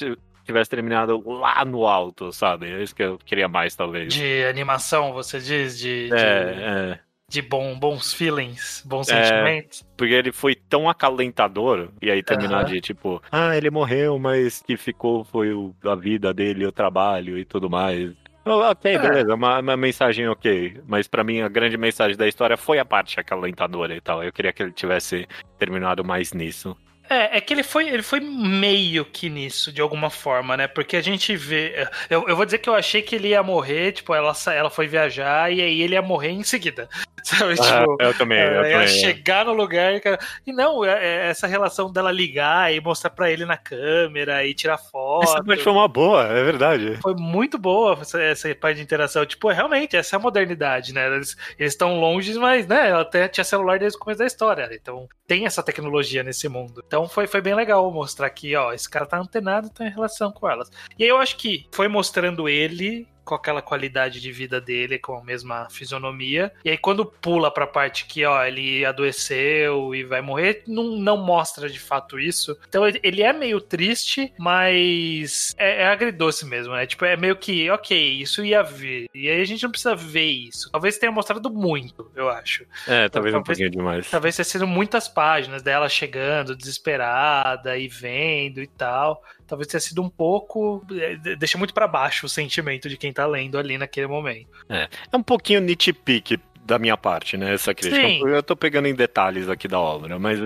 tivesse 0.46 0.70
terminado 0.70 1.22
lá 1.28 1.64
no 1.66 1.86
alto, 1.88 2.32
sabe? 2.32 2.72
É 2.72 2.84
isso 2.84 2.96
que 2.96 3.04
eu 3.04 3.18
queria 3.18 3.48
mais, 3.48 3.76
talvez. 3.76 4.14
de 4.14 4.44
animação, 4.46 5.14
você 5.14 5.40
diz? 5.40 5.78
De, 5.78 6.08
de, 6.10 6.14
É, 6.16 6.98
é. 6.98 7.11
De 7.32 7.42
bom, 7.42 7.80
bons 7.80 8.14
feelings, 8.14 8.84
bons 8.86 9.10
É. 9.10 9.24
sentimentos. 9.24 9.86
Porque 9.96 10.14
ele 10.14 10.34
foi 10.34 10.54
tão 10.54 10.90
acalentador, 10.90 11.88
e 12.02 12.12
aí 12.12 12.22
terminar 12.22 12.64
Aham. 12.64 12.66
de 12.66 12.82
tipo, 12.82 13.24
ah, 13.32 13.56
ele 13.56 13.70
morreu, 13.70 14.20
mas 14.20 14.62
que 14.62 14.76
ficou 14.76 15.24
foi 15.24 15.54
o, 15.54 15.74
a 15.86 15.96
vida 15.96 16.34
dele, 16.34 16.66
o 16.66 16.72
trabalho 16.74 17.38
e 17.38 17.46
tudo 17.46 17.70
mais. 17.70 18.12
Ok, 18.44 18.92
É. 18.96 19.00
beleza, 19.00 19.34
uma, 19.34 19.60
uma 19.60 19.78
mensagem 19.78 20.28
ok. 20.28 20.82
Mas 20.86 21.08
pra 21.08 21.24
mim 21.24 21.40
a 21.42 21.48
grande 21.48 21.78
mensagem 21.78 22.18
da 22.18 22.28
história 22.28 22.58
foi 22.58 22.80
a 22.80 22.86
parte 22.86 23.18
acalentadora 23.20 23.96
e 23.96 24.02
tal. 24.02 24.22
Eu 24.24 24.34
queria 24.34 24.52
que 24.52 24.62
ele 24.64 24.72
tivesse 24.74 25.26
terminado 25.58 26.04
mais 26.04 26.34
nisso. 26.34 26.76
É, 27.12 27.38
é 27.38 27.42
que 27.42 27.54
ele 27.54 27.64
foi, 27.64 27.90
ele 27.90 28.02
foi 28.04 28.22
meio 28.22 29.04
que 29.04 29.30
nisso, 29.30 29.72
de 29.72 29.82
alguma 29.82 30.10
forma, 30.10 30.56
né? 30.56 30.68
Porque 30.68 30.96
a 30.96 31.02
gente 31.02 31.36
vê. 31.36 31.88
Eu, 32.10 32.26
eu 32.28 32.36
vou 32.38 32.46
dizer 32.46 32.60
que 32.60 32.70
eu 32.70 32.74
achei 32.74 33.02
que 33.02 33.16
ele 33.16 33.28
ia 33.30 33.44
morrer, 33.44 33.92
tipo, 33.92 34.16
ela, 34.16 34.34
ela 34.48 34.70
foi 34.70 34.88
viajar 34.88 35.52
e 35.52 35.62
aí 35.62 35.82
ele 35.82 35.96
ia 35.96 36.02
morrer 36.02 36.30
em 36.30 36.44
seguida. 36.44 36.88
Sabe? 37.24 37.54
Tipo, 37.54 37.98
Ah, 38.02 38.06
eu 38.06 38.14
também, 38.18 38.40
eu 38.40 38.46
ela 38.46 38.68
ia 38.68 38.74
também. 38.80 38.88
chegar 38.88 39.46
no 39.46 39.54
lugar. 39.54 39.94
e 39.94 40.00
cara- 40.00 40.18
E 40.48 40.52
não, 40.52 40.84
é- 40.84 41.06
é 41.06 41.28
essa 41.30 41.46
relação 41.46 41.92
dela 41.92 42.12
ligar 42.12 42.74
e 42.74 42.82
mostrar 42.82 43.12
pra 43.12 43.30
ele 43.30 43.46
na 43.46 43.58
câmera 43.58 44.44
e 44.46 44.54
tirar 44.56 44.78
foto. 44.80 45.26
Essa 45.26 45.44
parte 45.44 45.62
foi 45.64 45.72
uma 45.72 45.88
boa, 45.88 46.24
é 46.26 46.44
verdade. 46.44 46.98
Foi 47.02 47.14
muito 47.16 47.60
boa 47.60 47.98
essa, 48.02 48.20
essa 48.22 48.56
parte 48.56 48.78
de 48.78 48.84
interação. 48.84 49.24
Tipo, 49.26 49.50
realmente, 49.50 49.96
essa 49.96 50.16
é 50.16 50.18
a 50.18 50.22
modernidade, 50.22 50.94
né? 50.94 51.06
Eles 51.14 51.38
eles 51.60 51.74
estão 51.74 52.00
longe, 52.00 52.34
mas, 52.40 52.66
né, 52.66 52.90
ela 52.90 53.02
até 53.02 53.28
tinha 53.28 53.44
celular 53.44 53.78
desde 53.78 53.98
o 53.98 54.00
começo 54.02 54.20
da 54.20 54.26
história. 54.26 54.68
Então, 54.72 55.08
tem 55.28 55.46
essa 55.46 55.62
tecnologia 55.62 56.24
nesse 56.24 56.50
mundo. 56.50 56.84
Então, 56.86 57.01
foi, 57.08 57.28
foi 57.28 57.42
bem 57.42 57.56
legal 57.56 57.90
mostrar 57.92 58.30
que, 58.30 58.56
ó, 58.56 58.74
esse 58.74 58.90
cara 58.90 59.06
tá 59.06 59.18
antenado, 59.18 59.70
tá 59.70 59.86
em 59.86 59.90
relação 59.92 60.32
com 60.32 60.50
elas. 60.50 60.72
E 60.98 61.04
aí 61.04 61.10
eu 61.10 61.18
acho 61.18 61.38
que 61.38 61.68
foi 61.72 61.88
mostrando 61.88 62.48
ele 62.48 63.08
com 63.32 63.36
aquela 63.36 63.62
qualidade 63.62 64.20
de 64.20 64.30
vida 64.30 64.60
dele, 64.60 65.00
com 65.00 65.16
a 65.16 65.24
mesma 65.24 65.70
fisionomia. 65.70 66.52
E 66.66 66.70
aí 66.70 66.78
quando 66.78 67.06
pula 67.06 67.50
pra 67.50 67.66
parte 67.66 68.06
que, 68.06 68.26
ó, 68.26 68.44
ele 68.44 68.84
adoeceu 68.84 69.96
e 69.96 70.04
vai 70.04 70.20
morrer, 70.20 70.64
não, 70.68 70.98
não 70.98 71.16
mostra 71.16 71.70
de 71.70 71.80
fato 71.80 72.20
isso. 72.20 72.58
Então 72.68 72.84
ele 72.86 73.24
é 73.24 73.32
meio 73.32 73.62
triste, 73.62 74.34
mas 74.38 75.56
é, 75.58 75.84
é 75.84 75.88
agridoce 75.88 76.46
mesmo, 76.46 76.74
né? 76.74 76.86
Tipo, 76.86 77.06
é 77.06 77.16
meio 77.16 77.38
que, 77.38 77.70
ok, 77.70 78.22
isso 78.22 78.44
ia 78.44 78.62
vir. 78.62 79.10
E 79.16 79.30
aí 79.30 79.40
a 79.40 79.46
gente 79.46 79.64
não 79.64 79.72
precisa 79.72 79.96
ver 79.96 80.30
isso. 80.30 80.70
Talvez 80.70 80.98
tenha 80.98 81.12
mostrado 81.12 81.50
muito, 81.50 82.12
eu 82.14 82.28
acho. 82.28 82.66
É, 82.86 83.08
talvez, 83.08 83.12
talvez 83.12 83.36
um 83.36 83.44
pouquinho 83.44 83.70
demais. 83.70 84.12
Talvez 84.12 84.36
tenha 84.36 84.44
sido 84.44 84.68
muitas 84.68 85.08
páginas 85.08 85.64
dela 85.64 85.88
chegando, 85.88 86.54
desesperada 86.54 87.78
e 87.78 87.88
vendo 87.88 88.62
e 88.62 88.68
tal 88.68 89.24
talvez 89.52 89.68
tenha 89.68 89.82
sido 89.82 90.02
um 90.02 90.10
pouco. 90.10 90.82
É, 90.94 91.36
deixa 91.36 91.58
muito 91.58 91.74
para 91.74 91.86
baixo 91.88 92.26
o 92.26 92.30
sentimento 92.30 92.88
de 92.88 92.96
quem 92.96 93.12
tá 93.12 93.28
lendo 93.28 93.58
ali 93.58 93.78
naquele 93.78 94.08
momento. 94.08 94.48
É, 94.70 94.88
é 95.12 95.18
um 95.18 95.22
pouquinho 95.22 95.60
nitpick 95.60 96.40
da 96.64 96.80
minha 96.80 96.96
parte, 96.96 97.36
né? 97.36 97.54
Essa 97.54 97.74
crítica. 97.74 98.02
Sim. 98.02 98.26
Eu 98.26 98.42
tô 98.42 98.56
pegando 98.56 98.88
em 98.88 98.96
detalhes 98.96 99.50
aqui 99.50 99.68
da 99.68 99.78
obra, 99.78 100.18
mas 100.18 100.40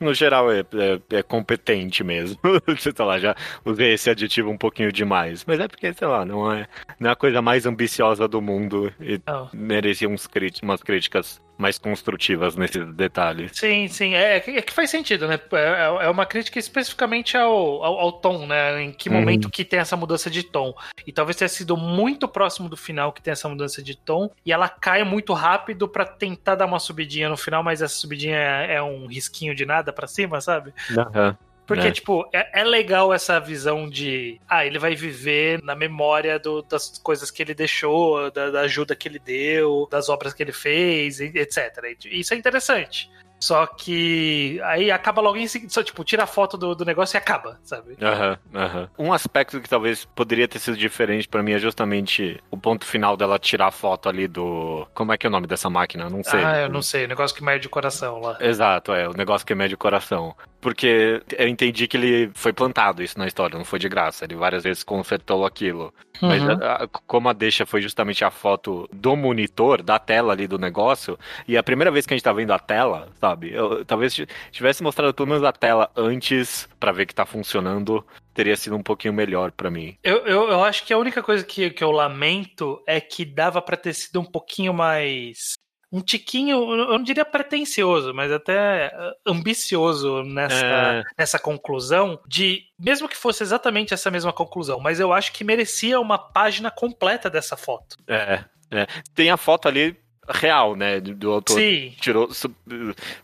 no 0.00 0.12
geral 0.12 0.50
é, 0.50 0.60
é, 0.60 1.18
é 1.18 1.22
competente 1.22 2.02
mesmo. 2.02 2.36
sei 2.80 2.92
lá, 2.98 3.18
já 3.20 3.36
usei 3.64 3.92
esse 3.92 4.10
aditivo 4.10 4.50
um 4.50 4.58
pouquinho 4.58 4.90
demais. 4.90 5.44
Mas 5.46 5.60
é 5.60 5.68
porque, 5.68 5.92
sei 5.92 6.08
lá, 6.08 6.24
não 6.24 6.50
é, 6.50 6.66
não 6.98 7.10
é 7.10 7.12
a 7.12 7.16
coisa 7.16 7.40
mais 7.40 7.64
ambiciosa 7.64 8.26
do 8.26 8.42
mundo 8.42 8.92
e 9.00 9.20
merecia 9.54 10.08
uns 10.08 10.28
umas 10.62 10.82
críticas 10.82 11.40
mais 11.58 11.76
construtivas 11.76 12.54
nesses 12.54 12.86
detalhes. 12.94 13.50
Sim, 13.52 13.88
sim. 13.88 14.14
É, 14.14 14.38
é, 14.38 14.58
é 14.58 14.62
que 14.62 14.72
faz 14.72 14.88
sentido, 14.88 15.26
né? 15.26 15.38
É, 15.52 16.06
é 16.06 16.08
uma 16.08 16.24
crítica 16.24 16.58
especificamente 16.58 17.36
ao, 17.36 17.82
ao, 17.82 17.98
ao, 17.98 18.12
tom, 18.12 18.46
né? 18.46 18.80
Em 18.82 18.92
que 18.92 19.10
momento 19.10 19.46
uhum. 19.46 19.50
que 19.50 19.64
tem 19.64 19.80
essa 19.80 19.96
mudança 19.96 20.30
de 20.30 20.44
tom. 20.44 20.72
E 21.04 21.12
talvez 21.12 21.36
tenha 21.36 21.48
sido 21.48 21.76
muito 21.76 22.28
próximo 22.28 22.68
do 22.68 22.76
final 22.76 23.12
que 23.12 23.20
tem 23.20 23.32
essa 23.32 23.48
mudança 23.48 23.82
de 23.82 23.96
tom. 23.96 24.30
E 24.46 24.52
ela 24.52 24.68
cai 24.68 25.02
muito 25.02 25.32
rápido 25.32 25.88
para 25.88 26.06
tentar 26.06 26.54
dar 26.54 26.66
uma 26.66 26.78
subidinha 26.78 27.28
no 27.28 27.36
final, 27.36 27.62
mas 27.62 27.82
essa 27.82 27.94
subidinha 27.94 28.36
é, 28.36 28.74
é 28.74 28.82
um 28.82 29.06
risquinho 29.06 29.54
de 29.54 29.66
nada 29.66 29.92
para 29.92 30.06
cima, 30.06 30.40
sabe? 30.40 30.72
Uhum. 30.90 31.47
Porque, 31.68 31.88
é. 31.88 31.90
tipo, 31.92 32.26
é, 32.32 32.62
é, 32.62 32.64
legal 32.64 33.12
essa 33.12 33.38
visão 33.38 33.90
de. 33.90 34.40
Ah, 34.48 34.64
ele 34.64 34.78
vai 34.78 34.94
viver 34.94 35.62
na 35.62 35.74
memória 35.74 36.38
do, 36.38 36.62
das 36.62 36.98
coisas 36.98 37.30
que 37.30 37.42
ele 37.42 37.52
deixou, 37.52 38.30
da, 38.30 38.50
da, 38.50 38.60
ajuda 38.62 38.96
que 38.96 39.06
ele 39.06 39.18
deu, 39.18 39.86
das 39.90 40.08
obras 40.08 40.32
que 40.32 40.42
ele 40.42 40.50
fez, 40.50 41.20
etc. 41.20 41.94
Isso 42.06 42.32
é 42.32 42.38
interessante. 42.38 43.10
Só 43.40 43.66
que 43.66 44.60
aí 44.64 44.90
acaba 44.90 45.22
logo 45.22 45.36
em 45.36 45.46
seguida, 45.46 45.72
só 45.72 45.82
tipo, 45.82 46.02
tira 46.02 46.24
a 46.24 46.26
foto 46.26 46.56
do, 46.56 46.74
do 46.74 46.84
negócio 46.84 47.16
e 47.16 47.18
acaba, 47.18 47.58
sabe? 47.62 47.96
Aham, 48.02 48.38
uhum, 48.52 48.60
aham. 48.60 48.90
Uhum. 48.98 49.06
Um 49.06 49.12
aspecto 49.12 49.60
que 49.60 49.68
talvez 49.68 50.04
poderia 50.04 50.48
ter 50.48 50.58
sido 50.58 50.76
diferente 50.76 51.28
para 51.28 51.42
mim 51.42 51.52
é 51.52 51.58
justamente 51.58 52.42
o 52.50 52.56
ponto 52.56 52.84
final 52.84 53.16
dela 53.16 53.38
tirar 53.38 53.68
a 53.68 53.70
foto 53.70 54.08
ali 54.08 54.26
do. 54.26 54.86
Como 54.92 55.12
é 55.12 55.18
que 55.18 55.26
é 55.26 55.28
o 55.28 55.30
nome 55.30 55.46
dessa 55.46 55.70
máquina? 55.70 56.10
Não 56.10 56.24
sei. 56.24 56.44
Ah, 56.44 56.62
eu 56.62 56.68
não 56.68 56.82
sei. 56.82 57.04
O 57.04 57.08
negócio 57.08 57.36
que 57.36 57.44
mede 57.44 57.66
o 57.66 57.70
coração 57.70 58.20
lá. 58.20 58.36
Exato, 58.40 58.92
é. 58.92 59.08
O 59.08 59.12
negócio 59.12 59.46
que 59.46 59.54
mede 59.54 59.74
o 59.74 59.78
coração. 59.78 60.34
Porque 60.60 61.22
eu 61.36 61.46
entendi 61.46 61.86
que 61.86 61.96
ele 61.96 62.30
foi 62.34 62.52
plantado 62.52 63.02
isso 63.02 63.18
na 63.18 63.26
história, 63.26 63.56
não 63.56 63.64
foi 63.64 63.78
de 63.78 63.88
graça. 63.88 64.24
Ele 64.24 64.34
várias 64.34 64.64
vezes 64.64 64.82
consertou 64.82 65.46
aquilo. 65.46 65.92
Uhum. 66.20 66.28
Mas 66.28 66.48
a, 66.48 66.74
a, 66.84 66.88
como 66.88 67.28
a 67.28 67.32
deixa 67.32 67.64
foi 67.64 67.80
justamente 67.80 68.24
a 68.24 68.30
foto 68.30 68.88
do 68.92 69.14
monitor, 69.14 69.82
da 69.82 69.98
tela 69.98 70.32
ali 70.32 70.46
do 70.46 70.58
negócio, 70.58 71.18
e 71.46 71.56
a 71.56 71.62
primeira 71.62 71.90
vez 71.90 72.06
que 72.06 72.14
a 72.14 72.16
gente 72.16 72.24
tá 72.24 72.32
vendo 72.32 72.52
a 72.52 72.58
tela, 72.58 73.08
sabe? 73.20 73.52
Eu, 73.52 73.84
talvez 73.84 74.14
tivesse 74.50 74.82
mostrado 74.82 75.14
pelo 75.14 75.28
menos 75.28 75.44
a 75.44 75.52
tela 75.52 75.90
antes 75.96 76.68
para 76.80 76.92
ver 76.92 77.06
que 77.06 77.14
tá 77.14 77.24
funcionando, 77.24 78.04
teria 78.34 78.56
sido 78.56 78.76
um 78.76 78.82
pouquinho 78.82 79.14
melhor 79.14 79.52
para 79.52 79.70
mim. 79.70 79.96
Eu, 80.02 80.18
eu, 80.26 80.50
eu, 80.50 80.64
acho 80.64 80.84
que 80.84 80.92
a 80.92 80.98
única 80.98 81.22
coisa 81.22 81.44
que, 81.44 81.70
que 81.70 81.84
eu 81.84 81.90
lamento 81.90 82.82
é 82.86 83.00
que 83.00 83.24
dava 83.24 83.62
para 83.62 83.76
ter 83.76 83.92
sido 83.94 84.20
um 84.20 84.24
pouquinho 84.24 84.74
mais 84.74 85.54
um 85.90 86.00
tiquinho, 86.00 86.70
eu 86.70 86.86
não 86.88 87.02
diria 87.02 87.24
pretencioso, 87.24 88.12
mas 88.12 88.30
até 88.30 88.86
eh, 88.86 89.12
ambicioso 89.26 90.22
nessa, 90.22 90.66
é. 90.66 91.02
nessa 91.18 91.38
conclusão 91.38 92.20
de, 92.26 92.62
mesmo 92.78 93.08
que 93.08 93.16
fosse 93.16 93.42
exatamente 93.42 93.94
essa 93.94 94.10
mesma 94.10 94.32
conclusão, 94.32 94.80
mas 94.80 95.00
eu 95.00 95.12
acho 95.12 95.32
que 95.32 95.44
merecia 95.44 95.98
uma 95.98 96.18
página 96.18 96.70
completa 96.70 97.30
dessa 97.30 97.56
foto. 97.56 97.96
É, 98.06 98.44
é. 98.70 98.86
Tem 99.14 99.30
a 99.30 99.36
foto 99.36 99.66
ali 99.66 99.96
real, 100.28 100.76
né? 100.76 101.00
Do 101.00 101.32
autor. 101.32 101.58
Sim. 101.58 101.94
Tirou 102.00 102.28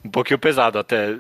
um 0.05 0.11
pouquinho 0.11 0.39
pesado 0.39 0.79
até. 0.79 1.17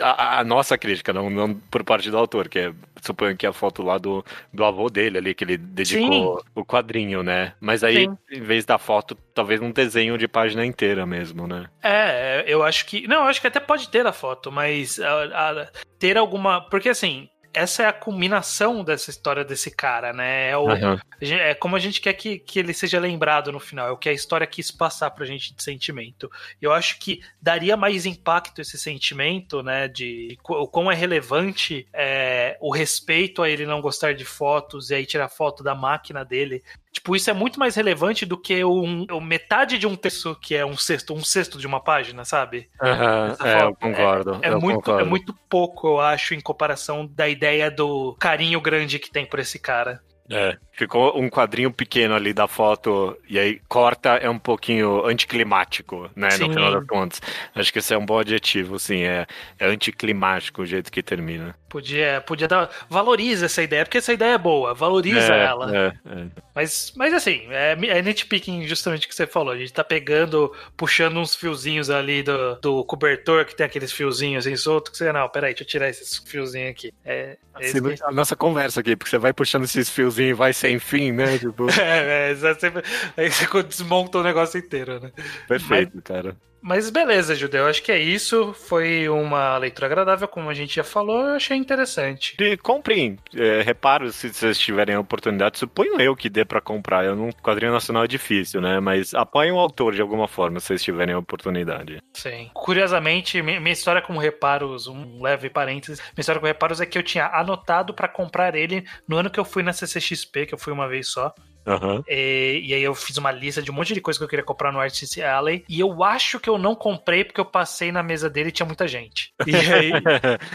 A, 0.00 0.40
a, 0.40 0.44
nossa 0.44 0.76
crítica, 0.76 1.12
não, 1.12 1.30
não 1.30 1.54
por 1.54 1.82
parte 1.84 2.10
do 2.10 2.18
autor, 2.18 2.48
que 2.48 2.58
é, 2.58 2.72
suponho 3.02 3.36
que 3.36 3.46
é 3.46 3.48
a 3.48 3.52
foto 3.52 3.82
lá 3.82 3.98
do, 3.98 4.24
do 4.52 4.64
avô 4.64 4.88
dele 4.88 5.18
ali, 5.18 5.34
que 5.34 5.44
ele 5.44 5.56
dedicou 5.56 6.40
Sim. 6.40 6.48
o 6.54 6.64
quadrinho, 6.64 7.22
né? 7.22 7.54
Mas 7.60 7.82
aí, 7.82 8.04
Sim. 8.04 8.18
em 8.30 8.42
vez 8.42 8.64
da 8.64 8.78
foto, 8.78 9.16
talvez 9.34 9.60
um 9.60 9.70
desenho 9.70 10.18
de 10.18 10.28
página 10.28 10.64
inteira 10.64 11.06
mesmo, 11.06 11.46
né? 11.46 11.66
É, 11.82 12.44
eu 12.46 12.62
acho 12.62 12.86
que. 12.86 13.06
Não, 13.06 13.22
eu 13.22 13.28
acho 13.28 13.40
que 13.40 13.46
até 13.46 13.60
pode 13.60 13.88
ter 13.88 14.06
a 14.06 14.12
foto, 14.12 14.52
mas 14.52 15.00
a, 15.00 15.24
a, 15.24 15.68
ter 15.98 16.16
alguma. 16.16 16.60
Porque 16.60 16.88
assim, 16.88 17.28
essa 17.56 17.82
é 17.84 17.86
a 17.86 17.92
culminação 17.92 18.84
dessa 18.84 19.08
história 19.08 19.42
desse 19.42 19.70
cara, 19.70 20.12
né? 20.12 20.50
É, 20.50 20.56
o, 20.58 20.66
uhum. 20.66 20.98
é 21.22 21.54
como 21.54 21.74
a 21.74 21.78
gente 21.78 22.02
quer 22.02 22.12
que, 22.12 22.38
que 22.38 22.58
ele 22.58 22.74
seja 22.74 23.00
lembrado 23.00 23.50
no 23.50 23.58
final, 23.58 23.88
é 23.88 23.90
o 23.90 23.96
que 23.96 24.10
a 24.10 24.12
história 24.12 24.46
quis 24.46 24.70
passar 24.70 25.10
pra 25.10 25.24
gente 25.24 25.54
de 25.54 25.62
sentimento. 25.62 26.30
Eu 26.60 26.70
acho 26.70 26.98
que 26.98 27.22
daria 27.40 27.74
mais 27.74 28.04
impacto 28.04 28.60
esse 28.60 28.78
sentimento, 28.78 29.62
né? 29.62 29.88
De 29.88 30.38
o 30.46 30.68
quão 30.68 30.92
é 30.92 30.94
relevante 30.94 31.88
é, 31.94 32.58
o 32.60 32.70
respeito 32.70 33.42
a 33.42 33.48
ele 33.48 33.64
não 33.64 33.80
gostar 33.80 34.12
de 34.12 34.24
fotos 34.24 34.90
e 34.90 34.94
aí 34.94 35.06
tirar 35.06 35.30
foto 35.30 35.64
da 35.64 35.74
máquina 35.74 36.26
dele 36.26 36.62
Tipo, 36.96 37.14
isso 37.14 37.28
é 37.28 37.34
muito 37.34 37.60
mais 37.60 37.76
relevante 37.76 38.24
do 38.24 38.38
que 38.38 38.64
um, 38.64 39.04
metade 39.20 39.76
de 39.76 39.86
um 39.86 39.94
texto 39.94 40.34
que 40.34 40.54
é 40.54 40.64
um 40.64 40.78
sexto, 40.78 41.12
um 41.12 41.22
sexto 41.22 41.58
de 41.58 41.66
uma 41.66 41.78
página, 41.78 42.24
sabe? 42.24 42.70
Uhum, 42.80 43.46
é, 43.46 43.62
eu 43.64 43.74
concordo. 43.74 44.38
É, 44.40 44.48
é 44.48 44.52
eu 44.54 44.58
muito, 44.58 44.76
concordo. 44.76 45.00
é 45.02 45.04
muito 45.04 45.34
pouco, 45.46 45.88
eu 45.88 46.00
acho, 46.00 46.32
em 46.32 46.40
comparação 46.40 47.06
da 47.06 47.28
ideia 47.28 47.70
do 47.70 48.16
carinho 48.18 48.58
grande 48.62 48.98
que 48.98 49.10
tem 49.10 49.26
por 49.26 49.38
esse 49.38 49.58
cara. 49.58 50.00
É, 50.30 50.56
ficou 50.72 51.18
um 51.18 51.30
quadrinho 51.30 51.72
pequeno 51.72 52.14
ali 52.14 52.32
da 52.32 52.46
foto 52.46 53.16
e 53.28 53.38
aí 53.38 53.60
corta 53.68 54.10
é 54.10 54.28
um 54.28 54.38
pouquinho 54.38 55.06
anticlimático, 55.06 56.10
né, 56.14 56.30
sim. 56.30 56.44
no 56.44 56.52
final 56.52 56.72
das 56.72 56.86
contas. 56.86 57.22
Acho 57.54 57.72
que 57.72 57.78
esse 57.78 57.94
é 57.94 57.98
um 57.98 58.04
bom 58.04 58.18
adjetivo, 58.18 58.78
sim, 58.78 59.02
é, 59.02 59.26
é 59.58 59.66
anticlimático 59.66 60.62
o 60.62 60.66
jeito 60.66 60.92
que 60.92 61.02
termina. 61.02 61.54
Podia, 61.68 62.22
podia 62.26 62.48
dar, 62.48 62.70
valoriza 62.88 63.46
essa 63.46 63.62
ideia, 63.62 63.84
porque 63.84 63.98
essa 63.98 64.12
ideia 64.12 64.34
é 64.34 64.38
boa, 64.38 64.74
valoriza 64.74 65.34
é, 65.34 65.44
ela. 65.44 65.76
É, 65.76 65.86
é. 65.86 66.26
Mas, 66.54 66.92
mas 66.96 67.12
assim, 67.12 67.46
é, 67.50 67.72
é 67.72 68.02
nitpicking 68.02 68.66
justamente 68.66 69.06
o 69.06 69.08
que 69.08 69.14
você 69.14 69.26
falou, 69.26 69.52
a 69.52 69.58
gente 69.58 69.72
tá 69.72 69.84
pegando, 69.84 70.52
puxando 70.76 71.18
uns 71.18 71.34
fiozinhos 71.34 71.90
ali 71.90 72.22
do, 72.22 72.56
do 72.56 72.84
cobertor, 72.84 73.44
que 73.44 73.54
tem 73.54 73.66
aqueles 73.66 73.92
fiozinhos 73.92 74.46
assim 74.46 74.56
soltos, 74.56 74.92
que 74.92 74.98
você, 74.98 75.12
não, 75.12 75.28
peraí, 75.28 75.52
deixa 75.52 75.64
eu 75.64 75.68
tirar 75.68 75.88
esses 75.88 76.16
fiozinhos 76.18 76.70
aqui. 76.70 76.92
É, 77.04 77.36
assim, 77.54 77.78
a 78.02 78.12
nossa 78.12 78.36
conversa 78.36 78.80
aqui, 78.80 78.96
porque 78.96 79.10
você 79.10 79.18
vai 79.18 79.32
puxando 79.32 79.64
esses 79.64 79.88
vai 80.34 80.52
sem 80.52 80.78
fim, 80.78 81.12
né? 81.12 81.38
Tipo... 81.38 81.66
é, 81.70 82.30
é, 82.30 82.34
você, 82.34 82.72
aí 83.16 83.30
você 83.30 83.62
desmonta 83.64 84.18
o 84.18 84.22
negócio 84.22 84.58
inteiro, 84.58 85.00
né? 85.00 85.12
Perfeito, 85.48 85.92
Mas... 85.94 86.04
cara. 86.04 86.36
Mas 86.66 86.90
beleza, 86.90 87.36
Judeu, 87.36 87.64
acho 87.68 87.80
que 87.80 87.92
é 87.92 87.98
isso. 87.98 88.52
Foi 88.52 89.08
uma 89.08 89.56
leitura 89.56 89.86
agradável, 89.86 90.26
como 90.26 90.50
a 90.50 90.54
gente 90.54 90.74
já 90.74 90.82
falou, 90.82 91.24
eu 91.24 91.36
achei 91.36 91.56
interessante. 91.56 92.36
E 92.40 92.56
comprem, 92.56 93.16
é, 93.36 93.62
reparo 93.62 94.10
se 94.10 94.34
vocês 94.34 94.58
tiverem 94.58 94.96
a 94.96 94.98
oportunidade, 94.98 95.60
suponho 95.60 96.00
eu 96.00 96.16
que 96.16 96.28
dê 96.28 96.44
para 96.44 96.60
comprar. 96.60 97.04
Eu 97.04 97.14
não, 97.14 97.30
quadrinho 97.30 97.70
nacional 97.70 98.02
é 98.02 98.08
difícil, 98.08 98.60
né? 98.60 98.80
Mas 98.80 99.14
apoiem 99.14 99.52
o 99.52 99.60
autor 99.60 99.94
de 99.94 100.02
alguma 100.02 100.26
forma, 100.26 100.58
se 100.58 100.66
vocês 100.66 100.82
tiverem 100.82 101.14
a 101.14 101.18
oportunidade. 101.20 102.02
Sim. 102.12 102.50
Curiosamente, 102.52 103.40
minha 103.40 103.70
história 103.70 104.02
com 104.02 104.18
reparos, 104.18 104.88
um 104.88 105.22
leve 105.22 105.48
parênteses, 105.48 106.00
minha 106.00 106.20
história 106.20 106.40
com 106.40 106.48
reparos 106.48 106.80
é 106.80 106.86
que 106.86 106.98
eu 106.98 107.02
tinha 107.04 107.26
anotado 107.26 107.94
para 107.94 108.08
comprar 108.08 108.56
ele 108.56 108.84
no 109.06 109.16
ano 109.16 109.30
que 109.30 109.38
eu 109.38 109.44
fui 109.44 109.62
na 109.62 109.72
CCXP, 109.72 110.46
que 110.46 110.54
eu 110.54 110.58
fui 110.58 110.72
uma 110.72 110.88
vez 110.88 111.06
só. 111.06 111.32
Uhum. 111.66 112.02
E, 112.08 112.62
e, 112.64 112.74
aí 112.74 112.82
eu 112.82 112.94
fiz 112.94 113.16
uma 113.16 113.32
lista 113.32 113.60
de 113.60 113.70
um 113.70 113.74
monte 113.74 113.92
de 113.92 114.00
coisa 114.00 114.18
que 114.18 114.24
eu 114.24 114.28
queria 114.28 114.44
comprar 114.44 114.72
no 114.72 114.80
Artist 114.80 115.20
Alley. 115.20 115.64
E 115.68 115.80
eu 115.80 116.04
acho 116.04 116.38
que 116.38 116.48
eu 116.48 116.56
não 116.56 116.74
comprei 116.74 117.24
porque 117.24 117.40
eu 117.40 117.44
passei 117.44 117.90
na 117.90 118.02
mesa 118.02 118.30
dele 118.30 118.50
e 118.50 118.52
tinha 118.52 118.66
muita 118.66 118.86
gente. 118.86 119.32
E 119.46 119.50
aí, 119.56 119.92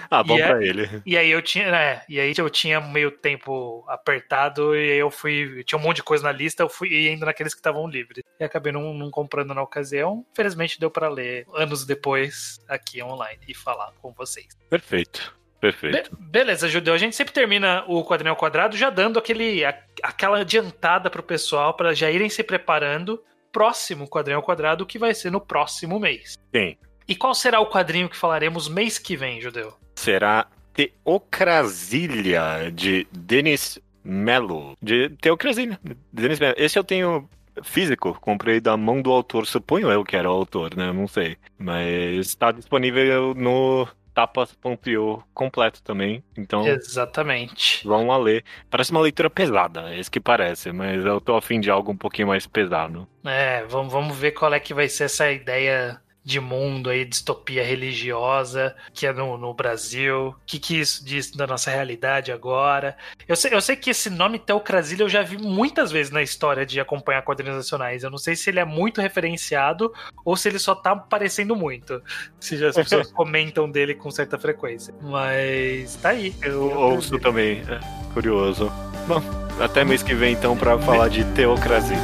ah, 0.10 0.24
bom 0.24 0.38
pra 0.38 0.64
ele. 0.64 1.02
E 1.06 1.18
aí 1.18 1.30
eu 1.30 1.42
tinha, 1.42 1.70
né? 1.70 2.02
E 2.08 2.20
aí 2.20 2.34
eu 2.38 2.50
tinha 2.50 2.80
meio 2.80 3.12
tempo 3.12 3.84
apertado 3.88 4.76
e 4.76 4.92
aí 4.92 5.00
eu 5.00 5.12
fui. 5.12 5.64
Tinha 5.66 5.78
um 5.78 5.82
monte 5.82 5.98
de 5.98 6.04
coisa 6.04 6.24
na 6.24 6.32
lista, 6.32 6.64
eu 6.64 6.70
fui 6.70 7.10
indo 7.10 7.26
naqueles 7.26 7.54
que 7.54 7.60
estavam 7.60 7.88
livres. 7.88 8.24
E 8.40 8.44
acabei 8.44 8.72
não, 8.72 8.94
não 8.94 9.12
comprando 9.12 9.54
na 9.54 9.62
ocasião. 9.62 10.26
Felizmente 10.34 10.80
deu 10.80 10.90
para 10.90 11.10
ler 11.10 11.46
anos 11.54 11.86
depois 11.86 12.60
aqui 12.70 13.04
online 13.04 13.42
e 13.48 13.54
falar 13.54 13.92
com 14.02 14.14
vocês. 14.14 14.48
Perfeito. 14.70 15.41
Perfeito. 15.62 16.18
Be 16.18 16.26
beleza, 16.26 16.68
Judeu. 16.68 16.94
A 16.94 16.98
gente 16.98 17.16
sempre 17.16 17.34
termina 17.34 17.86
o 17.88 18.04
quadrinho 18.04 18.32
ao 18.32 18.36
quadrado 18.36 18.76
já 18.76 18.90
dando 18.90 19.20
aquele, 19.20 19.64
a, 19.64 19.78
aquela 20.02 20.40
adiantada 20.40 21.08
pro 21.08 21.22
pessoal 21.22 21.76
para 21.76 21.94
já 21.94 22.10
irem 22.10 22.30
se 22.30 22.44
preparando. 22.44 23.22
Próximo 23.52 24.08
quadrinho 24.08 24.38
ao 24.38 24.44
quadrado, 24.44 24.86
que 24.86 24.98
vai 24.98 25.14
ser 25.14 25.30
no 25.30 25.40
próximo 25.40 26.00
mês. 26.00 26.40
Sim. 26.56 26.76
E 27.08 27.16
qual 27.16 27.36
será 27.36 27.60
o 27.60 27.70
quadrinho 27.70 28.10
que 28.10 28.18
falaremos 28.18 28.68
mês 28.68 28.98
que 28.98 29.16
vem, 29.16 29.40
Judeu? 29.40 29.74
Será 29.96 30.48
Teocrasilha, 30.74 32.72
de 32.74 33.06
Denis 33.12 33.78
Melo, 34.04 34.76
de 34.82 35.10
Teocrasia. 35.22 35.80
Denis 36.12 36.40
Melo. 36.40 36.56
Esse 36.58 36.80
eu 36.80 36.84
tenho 36.84 37.30
físico, 37.62 38.18
comprei 38.20 38.60
da 38.60 38.78
mão 38.78 39.02
do 39.02 39.12
autor, 39.12 39.46
suponho 39.46 39.92
eu 39.92 40.04
que 40.04 40.16
era 40.16 40.30
o 40.30 40.34
autor, 40.34 40.76
né? 40.76 40.92
Não 40.92 41.08
sei. 41.08 41.38
Mas 41.58 42.28
está 42.28 42.52
disponível 42.52 43.36
no 43.36 43.88
tapas.io 44.14 45.24
completo 45.34 45.82
também. 45.84 46.24
Então. 46.38 46.68
Exatamente. 46.68 47.86
Vão 47.88 48.08
lá 48.08 48.18
ler. 48.18 48.44
Parece 48.70 48.92
uma 48.92 49.02
leitura 49.02 49.30
pesada, 49.30 49.94
é 49.94 50.00
isso 50.00 50.12
que 50.12 50.20
parece, 50.20 50.72
mas 50.72 51.04
eu 51.06 51.20
tô 51.20 51.36
afim 51.36 51.60
de 51.60 51.70
algo 51.70 51.92
um 51.92 51.98
pouquinho 51.98 52.28
mais 52.28 52.46
pesado. 52.48 53.08
É, 53.26 53.64
vamos, 53.66 53.92
vamos 53.92 54.18
ver 54.18 54.32
qual 54.32 54.54
é 54.54 54.60
que 54.60 54.74
vai 54.74 54.88
ser 54.88 55.06
essa 55.06 55.32
ideia 55.32 56.02
de 56.24 56.40
mundo 56.40 56.90
aí, 56.90 57.04
distopia 57.04 57.64
religiosa, 57.64 58.76
que 58.94 59.08
é 59.08 59.14
no, 59.14 59.38
no 59.38 59.54
Brasil. 59.54 60.28
O 60.30 60.36
que, 60.46 60.60
que 60.60 60.80
isso 60.80 61.04
diz 61.04 61.32
da 61.32 61.48
nossa 61.48 61.72
realidade 61.72 62.32
agora? 62.32 62.96
Eu 63.28 63.36
sei, 63.36 63.54
eu 63.54 63.62
sei 63.62 63.76
que 63.76 63.90
esse 63.90 64.10
nome 64.10 64.38
Teocrasilha 64.38 65.04
eu 65.04 65.10
já 65.10 65.24
vi 65.24 65.38
muitas 65.38 65.92
vezes 65.92 66.12
na 66.12 66.22
história 66.22 66.66
de 66.66 66.80
acompanhar 66.80 67.24
quadrinhos 67.24 67.58
nacionais. 67.58 68.04
Eu 68.04 68.12
não 68.12 68.20
sei 68.20 68.36
se 68.36 68.50
ele 68.50 68.60
é 68.60 68.66
muito 68.66 69.02
referenciado 69.02 69.92
ou 70.24 70.38
se 70.38 70.48
ele 70.48 70.60
só 70.60 70.76
tá 70.76 70.92
aparecendo 70.92 71.56
muito. 71.56 72.02
Se 72.40 72.64
as 72.64 72.76
pessoas 72.78 73.12
comentam 73.12 73.70
dele 73.70 73.96
com 73.96 74.12
certa 74.12 74.38
frequência. 74.38 74.94
Mas 75.02 75.96
tá 75.96 76.10
aí. 76.10 76.36
Eu 76.42 76.72
ouço 76.78 77.18
também, 77.20 77.64
é 77.68 78.14
curioso. 78.14 78.72
Bom, 79.08 79.22
até 79.60 79.84
mês 79.84 80.04
que 80.04 80.14
vem 80.14 80.34
então 80.34 80.56
para 80.56 80.78
falar 80.78 81.08
de 81.08 81.24
Teocrasilha. 81.34 82.00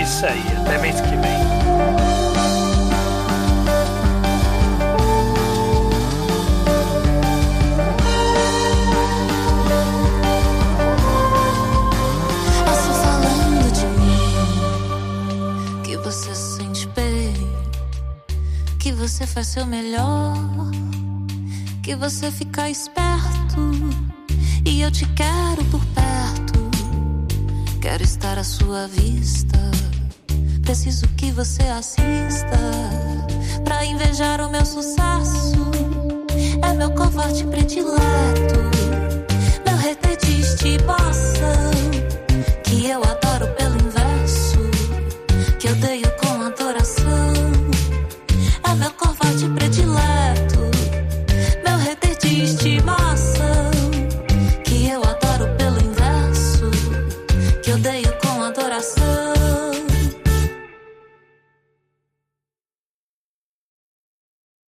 Isso 0.00 0.26
aí, 0.26 0.42
até 0.62 0.78
mês 0.78 1.00
que 1.00 1.08
vem. 1.08 1.51
Você 19.02 19.26
faz 19.26 19.48
seu 19.48 19.66
melhor, 19.66 20.32
que 21.82 21.96
você 21.96 22.30
fica 22.30 22.70
esperto 22.70 23.60
e 24.64 24.80
eu 24.80 24.92
te 24.92 25.04
quero 25.06 25.64
por 25.72 25.84
perto. 25.86 26.70
Quero 27.80 28.04
estar 28.04 28.38
à 28.38 28.44
sua 28.44 28.86
vista. 28.86 29.58
Preciso 30.62 31.08
que 31.16 31.32
você 31.32 31.62
assista 31.62 32.58
pra 33.64 33.84
invejar 33.84 34.40
o 34.40 34.50
meu 34.50 34.64
sucesso. 34.64 35.70
É 36.62 36.72
meu 36.72 36.92
covarde 36.92 37.44
predileto, 37.44 38.60
meu 39.66 39.76
retetiste 39.78 40.64
de 40.64 40.78
bossa 40.84 41.70
que 42.62 42.86
eu 42.86 43.02
adoro 43.02 43.21